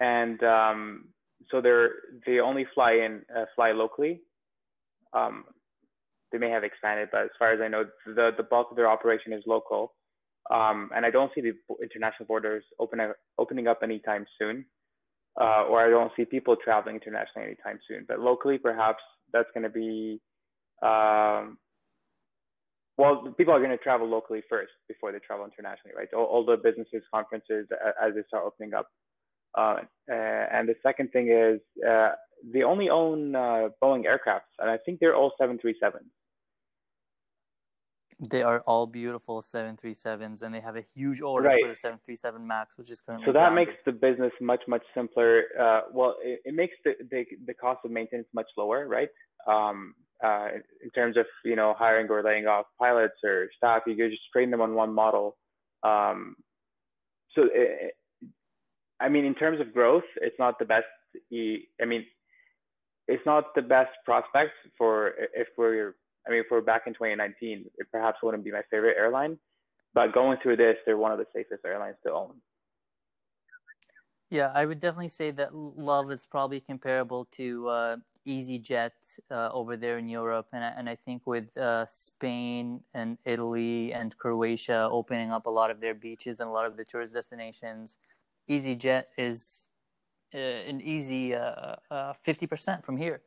and 0.00 0.42
um, 0.42 1.08
so 1.50 1.60
they're 1.60 1.90
they 2.26 2.40
only 2.40 2.66
fly 2.74 2.92
in 2.92 3.22
uh, 3.34 3.44
fly 3.54 3.72
locally. 3.72 4.20
Um, 5.12 5.44
they 6.32 6.38
may 6.38 6.50
have 6.50 6.64
expanded, 6.64 7.08
but 7.12 7.22
as 7.22 7.30
far 7.38 7.52
as 7.52 7.60
I 7.60 7.68
know, 7.68 7.84
the 8.06 8.30
the 8.36 8.42
bulk 8.42 8.68
of 8.70 8.76
their 8.76 8.90
operation 8.90 9.32
is 9.32 9.42
local. 9.46 9.94
Um, 10.50 10.90
and 10.94 11.04
I 11.04 11.10
don't 11.10 11.32
see 11.34 11.40
the 11.40 11.54
international 11.82 12.26
borders 12.26 12.62
open, 12.78 13.00
opening 13.36 13.66
up 13.66 13.80
anytime 13.82 14.26
soon, 14.38 14.64
uh, 15.40 15.64
or 15.68 15.84
I 15.84 15.90
don't 15.90 16.12
see 16.16 16.24
people 16.24 16.56
traveling 16.56 16.94
internationally 16.94 17.48
anytime 17.48 17.80
soon. 17.88 18.04
But 18.06 18.20
locally, 18.20 18.58
perhaps 18.58 19.02
that's 19.32 19.48
going 19.54 19.64
to 19.64 19.70
be 19.70 20.20
um, 20.82 21.58
well, 22.98 23.34
people 23.36 23.52
are 23.52 23.58
going 23.58 23.70
to 23.70 23.76
travel 23.76 24.08
locally 24.08 24.42
first 24.48 24.72
before 24.88 25.12
they 25.12 25.18
travel 25.18 25.44
internationally, 25.44 25.94
right? 25.96 26.08
All, 26.14 26.24
all 26.24 26.44
the 26.44 26.56
businesses, 26.56 27.02
conferences, 27.12 27.66
as 28.02 28.14
they 28.14 28.22
start 28.28 28.44
opening 28.46 28.74
up. 28.74 28.88
Uh, 29.56 29.76
and 30.08 30.68
the 30.68 30.74
second 30.82 31.10
thing 31.12 31.30
is 31.30 31.60
uh, 31.88 32.10
they 32.52 32.62
only 32.62 32.88
own 32.90 33.34
uh, 33.34 33.68
Boeing 33.82 34.04
aircrafts, 34.04 34.52
and 34.58 34.70
I 34.70 34.78
think 34.84 35.00
they're 35.00 35.16
all 35.16 35.32
737s. 35.40 36.00
They 38.30 38.42
are 38.42 38.60
all 38.60 38.86
beautiful 38.86 39.42
737s, 39.42 40.42
and 40.42 40.54
they 40.54 40.60
have 40.60 40.76
a 40.76 40.80
huge 40.80 41.20
order 41.20 41.48
right. 41.48 41.62
for 41.62 41.68
the 41.68 41.74
737 41.74 42.46
Max, 42.46 42.78
which 42.78 42.90
is 42.90 43.00
currently. 43.00 43.26
So 43.26 43.32
that 43.32 43.50
grounded. 43.50 43.68
makes 43.68 43.78
the 43.84 43.92
business 43.92 44.32
much, 44.40 44.62
much 44.66 44.82
simpler. 44.94 45.42
Uh, 45.60 45.80
well, 45.92 46.16
it, 46.22 46.40
it 46.46 46.54
makes 46.54 46.74
the, 46.84 46.92
the, 47.10 47.24
the 47.46 47.52
cost 47.52 47.80
of 47.84 47.90
maintenance 47.90 48.26
much 48.32 48.46
lower, 48.56 48.88
right? 48.88 49.08
Um, 49.46 49.94
uh, 50.24 50.48
in 50.82 50.90
terms 50.90 51.16
of 51.16 51.26
you 51.44 51.56
know 51.56 51.74
hiring 51.78 52.08
or 52.08 52.22
laying 52.22 52.46
off 52.46 52.66
pilots 52.78 53.16
or 53.24 53.48
staff. 53.56 53.82
You 53.86 53.96
could 53.96 54.10
just 54.10 54.22
train 54.32 54.50
them 54.50 54.60
on 54.60 54.74
one 54.74 54.92
model. 54.92 55.36
Um, 55.82 56.36
so 57.34 57.48
it, 57.52 57.94
I 59.00 59.08
mean, 59.08 59.24
in 59.24 59.34
terms 59.34 59.60
of 59.60 59.74
growth, 59.74 60.04
it's 60.16 60.38
not 60.38 60.58
the 60.58 60.64
best. 60.64 60.86
I 61.32 61.84
mean, 61.84 62.04
it's 63.08 63.24
not 63.26 63.54
the 63.54 63.62
best 63.62 63.90
prospect 64.04 64.52
for 64.76 65.12
if 65.34 65.48
we're. 65.56 65.94
I 66.26 66.30
mean, 66.30 66.40
if 66.40 66.46
we're 66.50 66.60
back 66.60 66.82
in 66.86 66.92
2019, 66.94 67.66
it 67.78 67.86
perhaps 67.92 68.18
wouldn't 68.22 68.42
be 68.42 68.50
my 68.50 68.62
favorite 68.70 68.96
airline. 68.98 69.38
But 69.94 70.12
going 70.12 70.38
through 70.42 70.56
this, 70.56 70.76
they're 70.84 70.98
one 70.98 71.12
of 71.12 71.18
the 71.18 71.26
safest 71.34 71.64
airlines 71.64 71.96
to 72.04 72.12
own. 72.12 72.34
Yeah, 74.30 74.50
I 74.54 74.66
would 74.66 74.80
definitely 74.80 75.08
say 75.08 75.30
that 75.32 75.54
Love 75.54 76.10
is 76.10 76.26
probably 76.26 76.60
comparable 76.60 77.26
to 77.32 77.68
uh, 77.68 77.96
EasyJet 78.26 79.20
uh, 79.30 79.50
over 79.52 79.76
there 79.76 79.98
in 79.98 80.08
Europe, 80.08 80.48
and 80.52 80.64
and 80.64 80.88
I 80.88 80.96
think 80.96 81.22
with 81.26 81.56
uh, 81.56 81.86
Spain 81.86 82.80
and 82.92 83.18
Italy 83.24 83.92
and 83.92 84.16
Croatia 84.18 84.88
opening 84.90 85.30
up 85.30 85.46
a 85.46 85.50
lot 85.50 85.70
of 85.70 85.80
their 85.80 85.94
beaches 85.94 86.40
and 86.40 86.50
a 86.50 86.52
lot 86.52 86.66
of 86.66 86.76
the 86.76 86.84
tourist 86.84 87.14
destinations, 87.14 87.98
EasyJet 88.50 89.04
is 89.16 89.68
uh, 90.34 90.38
an 90.38 90.80
easy 90.80 91.32
uh, 91.32 91.76
uh, 91.88 92.12
fifty 92.14 92.48
percent 92.48 92.84
from 92.84 92.96
here, 92.96 93.22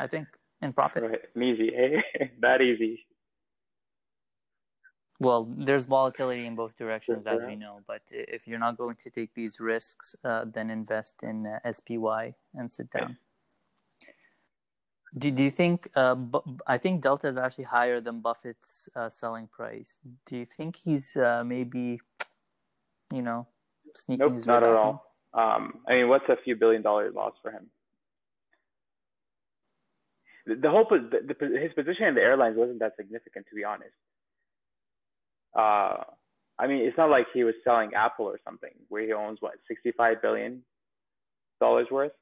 I 0.00 0.08
think, 0.08 0.26
in 0.62 0.72
profit. 0.72 1.04
Right, 1.04 1.20
easy, 1.36 1.70
hey, 1.72 2.32
that 2.40 2.60
easy. 2.60 3.06
Well, 5.20 5.46
there's 5.54 5.84
volatility 5.84 6.46
in 6.46 6.56
both 6.56 6.78
directions, 6.78 7.26
as 7.26 7.42
we 7.46 7.54
know. 7.54 7.82
But 7.86 8.00
if 8.10 8.48
you're 8.48 8.58
not 8.58 8.78
going 8.78 8.96
to 8.96 9.10
take 9.10 9.34
these 9.34 9.60
risks, 9.60 10.16
uh, 10.24 10.46
then 10.46 10.70
invest 10.70 11.22
in 11.22 11.46
uh, 11.46 11.70
SPY 11.70 12.34
and 12.54 12.72
sit 12.72 12.90
down. 12.90 13.18
Do, 15.16 15.30
do 15.30 15.42
you 15.42 15.50
think? 15.50 15.90
Uh, 15.94 16.14
bu- 16.14 16.56
I 16.66 16.78
think 16.78 17.02
Delta 17.02 17.28
is 17.28 17.36
actually 17.36 17.64
higher 17.64 18.00
than 18.00 18.20
Buffett's 18.20 18.88
uh, 18.96 19.10
selling 19.10 19.46
price. 19.46 19.98
Do 20.24 20.38
you 20.38 20.46
think 20.46 20.76
he's 20.76 21.14
uh, 21.16 21.42
maybe, 21.44 22.00
you 23.12 23.20
know, 23.20 23.46
sneaking 23.94 24.24
nope, 24.24 24.34
his 24.36 24.46
not 24.46 24.62
at 24.62 24.70
all. 24.70 25.04
Um, 25.34 25.80
I 25.86 25.96
mean, 25.96 26.08
what's 26.08 26.28
a 26.30 26.36
few 26.42 26.56
billion 26.56 26.80
dollar 26.80 27.10
loss 27.10 27.34
for 27.42 27.50
him? 27.50 27.66
The, 30.46 30.54
the 30.54 30.70
whole 30.70 30.86
the, 30.88 31.34
the, 31.38 31.58
his 31.58 31.74
position 31.74 32.06
in 32.06 32.14
the 32.14 32.22
airlines 32.22 32.56
wasn't 32.56 32.78
that 32.78 32.96
significant, 32.96 33.46
to 33.50 33.54
be 33.54 33.64
honest 33.64 33.92
uh, 35.56 36.04
I 36.58 36.66
mean, 36.66 36.82
it's 36.82 36.96
not 36.98 37.10
like 37.10 37.26
he 37.32 37.44
was 37.44 37.54
selling 37.64 37.94
Apple 37.94 38.26
or 38.26 38.38
something 38.44 38.72
where 38.88 39.02
he 39.02 39.12
owns 39.12 39.38
what 39.40 39.54
65 39.66 40.20
billion 40.20 40.62
dollars 41.60 41.88
worth. 41.90 42.12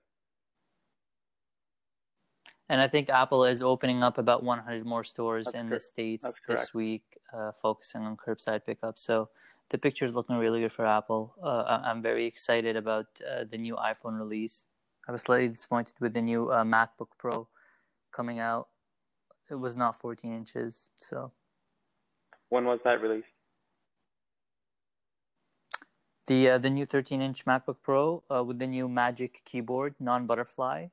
And 2.68 2.82
I 2.82 2.86
think 2.86 3.08
Apple 3.08 3.44
is 3.44 3.62
opening 3.62 4.02
up 4.02 4.18
about 4.18 4.44
100 4.44 4.84
more 4.84 5.02
stores 5.02 5.46
That's 5.46 5.56
in 5.56 5.70
the 5.70 5.80
states 5.80 6.34
this 6.46 6.74
week, 6.74 7.02
uh, 7.32 7.52
focusing 7.52 8.02
on 8.02 8.16
curbside 8.16 8.66
pickup. 8.66 8.98
So 8.98 9.30
the 9.70 9.78
picture 9.78 10.04
is 10.04 10.14
looking 10.14 10.36
really 10.36 10.60
good 10.60 10.72
for 10.72 10.86
Apple. 10.86 11.34
Uh, 11.42 11.80
I'm 11.82 12.02
very 12.02 12.26
excited 12.26 12.76
about 12.76 13.06
uh, 13.26 13.44
the 13.50 13.58
new 13.58 13.76
iPhone 13.76 14.18
release. 14.18 14.66
I 15.08 15.12
was 15.12 15.22
slightly 15.22 15.48
disappointed 15.48 15.94
with 15.98 16.12
the 16.12 16.20
new 16.20 16.50
uh, 16.50 16.64
MacBook 16.64 17.08
Pro 17.16 17.48
coming 18.12 18.38
out. 18.38 18.68
It 19.50 19.54
was 19.54 19.74
not 19.74 19.98
14 19.98 20.34
inches, 20.34 20.90
so 21.00 21.32
when 22.48 22.64
was 22.64 22.80
that 22.84 23.00
released? 23.00 23.26
The 26.26 26.50
uh, 26.50 26.58
the 26.58 26.70
new 26.70 26.84
13 26.84 27.22
inch 27.22 27.46
MacBook 27.46 27.76
Pro 27.82 28.22
uh, 28.30 28.44
with 28.44 28.58
the 28.58 28.66
new 28.66 28.88
Magic 28.88 29.40
Keyboard, 29.44 29.94
non 29.98 30.26
butterfly, 30.26 30.88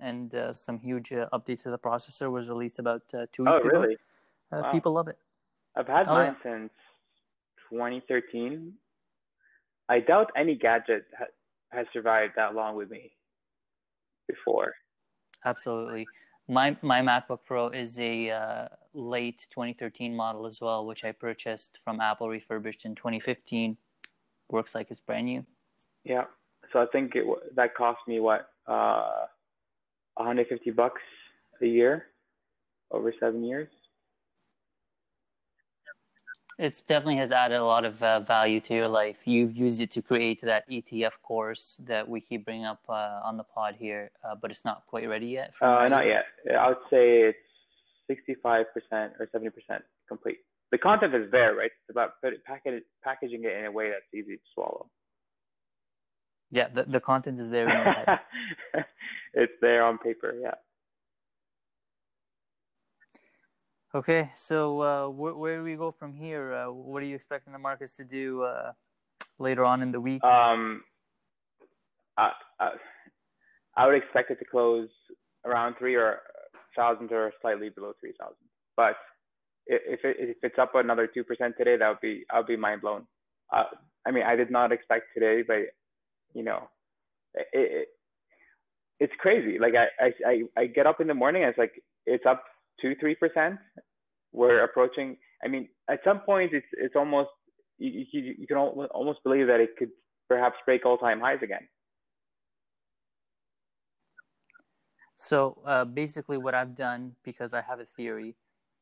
and 0.00 0.34
uh, 0.34 0.52
some 0.52 0.78
huge 0.78 1.12
uh, 1.12 1.28
updates 1.32 1.64
to 1.64 1.70
the 1.70 1.78
processor 1.78 2.30
was 2.30 2.48
released 2.48 2.78
about 2.78 3.02
uh, 3.12 3.26
two 3.32 3.44
weeks 3.44 3.62
ago. 3.62 3.70
oh, 3.72 3.80
really? 3.80 3.94
ago. 3.94 4.02
Uh, 4.52 4.60
wow. 4.62 4.72
People 4.72 4.92
love 4.92 5.08
it. 5.08 5.18
I've 5.76 5.88
had 5.88 6.06
oh, 6.08 6.14
mine 6.14 6.36
yeah. 6.44 6.52
since 6.52 6.70
2013. 7.70 8.72
I 9.88 10.00
doubt 10.00 10.30
any 10.36 10.54
gadget 10.54 11.04
ha- 11.18 11.26
has 11.70 11.86
survived 11.92 12.34
that 12.36 12.54
long 12.54 12.76
with 12.76 12.90
me 12.90 13.12
before. 14.28 14.72
Absolutely. 15.44 16.06
My 16.48 16.76
my 16.80 17.00
MacBook 17.00 17.40
Pro 17.44 17.68
is 17.68 17.98
a 17.98 18.30
uh, 18.30 18.68
late 18.94 19.46
2013 19.50 20.14
model 20.14 20.46
as 20.46 20.60
well, 20.60 20.86
which 20.86 21.04
I 21.04 21.12
purchased 21.12 21.78
from 21.82 22.00
Apple 22.00 22.28
refurbished 22.28 22.84
in 22.84 22.94
2015. 22.94 23.76
Works 24.50 24.74
like 24.74 24.90
it's 24.90 25.00
brand 25.00 25.26
new. 25.26 25.44
Yeah, 26.04 26.24
so 26.72 26.80
I 26.80 26.86
think 26.86 27.16
it 27.16 27.24
that 27.56 27.74
cost 27.74 27.98
me 28.06 28.20
what 28.20 28.48
uh, 28.66 29.26
150 30.14 30.70
bucks 30.70 31.02
a 31.60 31.66
year 31.66 32.06
over 32.92 33.12
seven 33.18 33.42
years 33.42 33.68
it 36.58 36.82
definitely 36.86 37.16
has 37.16 37.32
added 37.32 37.56
a 37.56 37.64
lot 37.64 37.84
of 37.84 38.02
uh, 38.02 38.20
value 38.20 38.60
to 38.60 38.74
your 38.74 38.88
life. 38.88 39.26
You've 39.26 39.56
used 39.56 39.80
it 39.80 39.90
to 39.92 40.02
create 40.02 40.40
that 40.42 40.68
ETF 40.70 41.20
course 41.22 41.80
that 41.84 42.08
we 42.08 42.20
keep 42.20 42.44
bringing 42.44 42.64
up 42.64 42.80
uh, 42.88 43.20
on 43.22 43.36
the 43.36 43.44
pod 43.44 43.76
here, 43.78 44.10
uh, 44.24 44.34
but 44.40 44.50
it's 44.50 44.64
not 44.64 44.84
quite 44.86 45.08
ready 45.08 45.26
yet. 45.26 45.52
Uh, 45.60 45.86
not 45.88 46.06
yet. 46.06 46.24
I 46.58 46.68
would 46.68 46.78
say 46.90 47.34
it's 47.34 47.38
65% 48.10 48.64
or 49.20 49.28
70% 49.34 49.50
complete. 50.08 50.38
The 50.72 50.78
content 50.78 51.14
is 51.14 51.30
there, 51.30 51.54
right? 51.54 51.70
It's 51.70 51.90
about 51.90 52.12
package, 52.46 52.82
packaging 53.04 53.44
it 53.44 53.56
in 53.58 53.66
a 53.66 53.72
way 53.72 53.90
that's 53.90 54.12
easy 54.14 54.36
to 54.36 54.42
swallow. 54.54 54.88
Yeah, 56.50 56.68
the, 56.72 56.84
the 56.84 57.00
content 57.00 57.38
is 57.40 57.50
there 57.50 57.68
it's 59.34 59.52
there 59.60 59.84
on 59.84 59.98
paper, 59.98 60.34
yeah. 60.40 60.54
Okay, 63.96 64.28
so 64.34 64.82
uh, 64.82 65.08
where, 65.08 65.34
where 65.34 65.56
do 65.56 65.64
we 65.64 65.74
go 65.74 65.90
from 65.90 66.12
here? 66.12 66.52
Uh, 66.52 66.70
what 66.70 67.02
are 67.02 67.06
you 67.06 67.14
expecting 67.14 67.54
the 67.54 67.58
markets 67.58 67.96
to 67.96 68.04
do 68.04 68.42
uh, 68.42 68.72
later 69.38 69.64
on 69.64 69.80
in 69.80 69.90
the 69.90 69.98
week? 69.98 70.22
Um, 70.22 70.82
I, 72.18 72.32
I, 72.60 72.70
I, 73.74 73.86
would 73.86 73.94
expect 73.94 74.30
it 74.30 74.38
to 74.40 74.44
close 74.44 74.90
around 75.46 75.76
three 75.78 75.94
or 75.94 76.18
thousand 76.76 77.10
or 77.10 77.32
slightly 77.40 77.70
below 77.70 77.94
three 77.98 78.12
thousand. 78.20 78.36
But 78.76 78.96
if 79.66 80.00
it, 80.04 80.16
if 80.18 80.36
it's 80.42 80.58
up 80.58 80.74
another 80.74 81.06
two 81.06 81.24
percent 81.24 81.54
today, 81.56 81.78
that 81.78 81.88
would 81.88 82.00
be 82.02 82.26
I'll 82.30 82.44
be 82.44 82.54
mind 82.54 82.82
blown. 82.82 83.06
Uh, 83.50 83.64
I 84.06 84.10
mean, 84.10 84.24
I 84.24 84.36
did 84.36 84.50
not 84.50 84.72
expect 84.72 85.06
today, 85.14 85.40
but 85.40 85.72
you 86.34 86.42
know, 86.42 86.68
it, 87.32 87.46
it, 87.54 87.88
it's 89.00 89.14
crazy. 89.20 89.58
Like 89.58 89.72
I, 89.74 90.12
I 90.26 90.42
I 90.54 90.66
get 90.66 90.86
up 90.86 91.00
in 91.00 91.06
the 91.06 91.14
morning, 91.14 91.44
it's 91.44 91.56
like 91.56 91.82
it's 92.04 92.26
up 92.26 92.44
two 92.78 92.94
three 93.00 93.14
percent 93.14 93.56
we're 94.36 94.62
approaching 94.62 95.16
i 95.44 95.48
mean 95.48 95.68
at 95.90 95.98
some 96.04 96.20
point 96.20 96.50
it's 96.52 96.66
it's 96.84 96.94
almost 96.94 97.30
you, 97.78 98.04
you, 98.12 98.34
you 98.38 98.46
can 98.46 98.56
almost 98.56 99.22
believe 99.24 99.46
that 99.48 99.60
it 99.60 99.70
could 99.78 99.90
perhaps 100.28 100.56
break 100.64 100.84
all-time 100.86 101.20
highs 101.20 101.40
again. 101.42 101.68
So 105.14 105.58
uh, 105.64 105.84
basically 105.84 106.36
what 106.36 106.54
i've 106.54 106.74
done 106.74 107.16
because 107.24 107.54
i 107.54 107.62
have 107.62 107.80
a 107.80 107.86
theory 107.86 108.36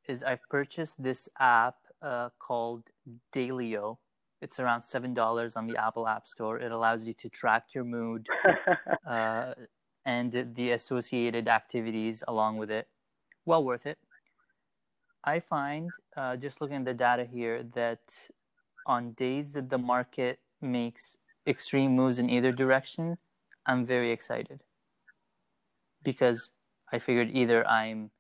is 0.09 0.23
i've 0.25 0.43
purchased 0.51 1.01
this 1.03 1.29
app 1.39 1.77
uh, 2.03 2.31
called 2.39 2.91
Daylio. 3.33 3.99
It's 4.43 4.59
around 4.61 4.83
seven 4.83 5.15
dollars 5.15 5.57
on 5.57 5.67
the 5.67 5.77
apple 5.77 6.07
app 6.07 6.27
store. 6.27 6.59
It 6.59 6.71
allows 6.73 7.07
you 7.07 7.15
to 7.15 7.29
track 7.31 7.75
your 7.75 7.85
mood 7.85 8.29
uh, 9.09 9.55
and 10.05 10.55
the 10.55 10.73
associated 10.73 11.49
activities 11.49 12.23
along 12.29 12.59
with 12.59 12.71
it. 12.71 12.89
Well 13.47 13.65
worth 13.65 13.87
it. 13.87 13.99
I 15.25 15.41
find, 15.41 15.91
uh, 16.17 16.37
just 16.37 16.61
looking 16.61 16.77
at 16.77 16.85
the 16.85 16.95
data 16.95 17.25
here, 17.25 17.65
that 17.75 18.29
on 18.87 19.13
days 19.13 19.53
that 19.53 19.71
the 19.71 19.79
market 19.79 20.39
makes 20.61 21.17
extreme 21.47 21.97
moves 21.97 22.19
in 22.19 22.29
either 22.29 22.53
direction, 22.53 23.17
I'm 23.67 23.87
very 23.87 24.11
excited 24.11 24.61
because 26.03 26.51
I 26.93 26.99
figured 26.99 27.31
either 27.33 27.67
I'm 27.67 28.11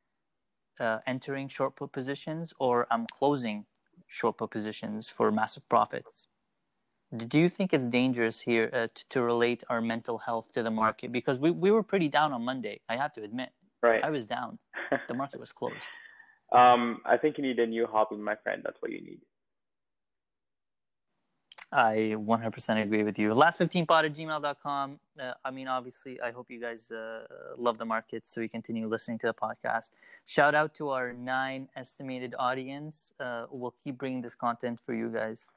uh, 0.80 0.98
entering 1.06 1.48
short 1.48 1.76
put 1.76 1.92
positions 1.92 2.54
or 2.58 2.86
I'm 2.90 3.06
closing 3.06 3.66
short 4.06 4.38
put 4.38 4.50
positions 4.50 5.08
for 5.08 5.30
massive 5.30 5.68
profits. 5.68 6.28
Do 7.14 7.38
you 7.38 7.48
think 7.48 7.72
it's 7.72 7.86
dangerous 7.86 8.40
here 8.40 8.70
uh, 8.72 8.88
to, 8.94 9.08
to 9.10 9.22
relate 9.22 9.62
our 9.68 9.80
mental 9.80 10.18
health 10.18 10.50
to 10.54 10.62
the 10.62 10.70
market? 10.70 11.12
Because 11.12 11.38
we, 11.38 11.50
we 11.50 11.70
were 11.70 11.82
pretty 11.82 12.08
down 12.08 12.32
on 12.32 12.44
Monday, 12.44 12.80
I 12.88 12.96
have 12.96 13.12
to 13.12 13.22
admit. 13.22 13.50
Right. 13.82 14.02
I 14.02 14.10
was 14.10 14.24
down. 14.24 14.58
the 15.08 15.14
market 15.14 15.38
was 15.38 15.52
closed. 15.52 15.76
Um, 16.54 17.00
I 17.04 17.16
think 17.16 17.36
you 17.36 17.42
need 17.42 17.58
a 17.58 17.66
new 17.66 17.86
hobby, 17.86 18.16
my 18.16 18.36
friend. 18.36 18.62
That's 18.64 18.80
what 18.80 18.92
you 18.92 19.00
need. 19.00 19.20
I 21.72 22.14
100% 22.16 22.82
agree 22.82 23.02
with 23.02 23.18
you. 23.18 23.30
Last15pod 23.30 24.04
at 24.04 24.14
gmail.com. 24.14 25.00
Uh, 25.18 25.32
I 25.44 25.50
mean, 25.50 25.66
obviously, 25.66 26.20
I 26.20 26.30
hope 26.30 26.48
you 26.48 26.60
guys 26.60 26.92
uh, 26.92 27.24
love 27.58 27.78
the 27.78 27.84
market 27.84 28.28
so 28.28 28.40
you 28.40 28.48
continue 28.48 28.86
listening 28.86 29.18
to 29.18 29.26
the 29.26 29.34
podcast. 29.34 29.90
Shout 30.24 30.54
out 30.54 30.72
to 30.76 30.90
our 30.90 31.12
nine 31.12 31.68
estimated 31.74 32.36
audience. 32.38 33.12
Uh, 33.18 33.46
we'll 33.50 33.74
keep 33.82 33.98
bringing 33.98 34.22
this 34.22 34.36
content 34.36 34.78
for 34.86 34.94
you 34.94 35.08
guys. 35.08 35.48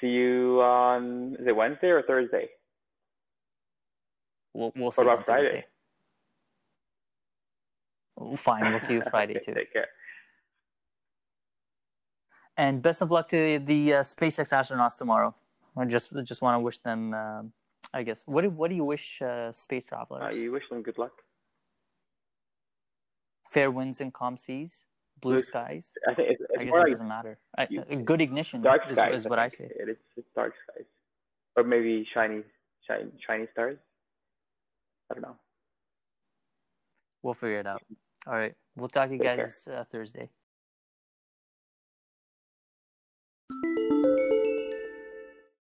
See 0.00 0.08
you 0.08 0.60
on, 0.60 1.36
is 1.38 1.46
it 1.46 1.54
Wednesday 1.54 1.90
or 1.90 2.02
Thursday? 2.02 2.48
We'll, 4.54 4.72
we'll 4.74 4.90
see 4.90 5.04
what 5.04 5.12
about 5.12 5.26
Friday? 5.26 5.66
Fine, 8.36 8.70
we'll 8.70 8.78
see 8.78 8.94
you 8.94 9.02
Friday 9.10 9.36
okay, 9.36 9.44
too. 9.44 9.54
Take 9.54 9.72
care. 9.72 9.88
And 12.56 12.80
best 12.80 13.02
of 13.02 13.10
luck 13.10 13.28
to 13.28 13.58
the 13.58 13.94
uh, 13.94 14.00
SpaceX 14.00 14.48
astronauts 14.50 14.96
tomorrow. 14.96 15.34
I 15.76 15.84
just 15.84 16.10
just 16.24 16.40
want 16.40 16.54
to 16.56 16.60
wish 16.60 16.78
them. 16.78 17.12
Uh, 17.12 17.42
I 17.92 18.02
guess 18.02 18.22
what 18.26 18.42
do 18.42 18.50
what 18.50 18.70
do 18.70 18.76
you 18.76 18.84
wish 18.84 19.20
uh, 19.20 19.52
space 19.52 19.84
travelers? 19.84 20.34
Uh, 20.34 20.36
you 20.36 20.50
wish 20.52 20.62
them 20.70 20.80
good 20.82 20.96
luck. 20.96 21.12
Fair 23.46 23.70
winds 23.70 24.00
and 24.00 24.12
calm 24.12 24.36
seas, 24.38 24.86
blue, 25.20 25.34
Blue- 25.34 25.40
skies. 25.40 25.92
I 26.08 26.14
think 26.14 26.30
it's, 26.30 26.40
it's 26.40 26.50
I 26.58 26.64
guess 26.64 26.74
it 26.74 26.78
like 26.78 26.88
doesn't 26.88 27.08
matter. 27.08 27.38
I, 27.58 27.66
you- 27.70 27.82
good 28.04 28.22
ignition 28.22 28.62
dark 28.62 28.82
is, 28.90 28.96
skies. 28.96 29.14
is 29.24 29.28
what 29.28 29.38
I 29.38 29.50
think. 29.50 29.72
say. 29.72 29.76
It 29.82 29.88
is 29.90 29.96
it's 30.16 30.26
dark 30.34 30.54
skies, 30.64 30.86
or 31.56 31.62
maybe 31.62 32.08
shiny, 32.14 32.42
shiny, 32.88 33.10
shiny 33.26 33.46
stars. 33.52 33.78
I 35.10 35.14
don't 35.14 35.22
know. 35.22 35.36
We'll 37.22 37.34
figure 37.34 37.60
it 37.60 37.66
out. 37.66 37.82
All 38.26 38.34
right, 38.34 38.54
we'll 38.76 38.88
talk 38.88 39.08
to 39.08 39.14
you 39.14 39.20
Take 39.20 39.38
guys 39.38 39.68
uh, 39.70 39.84
Thursday. 39.84 40.30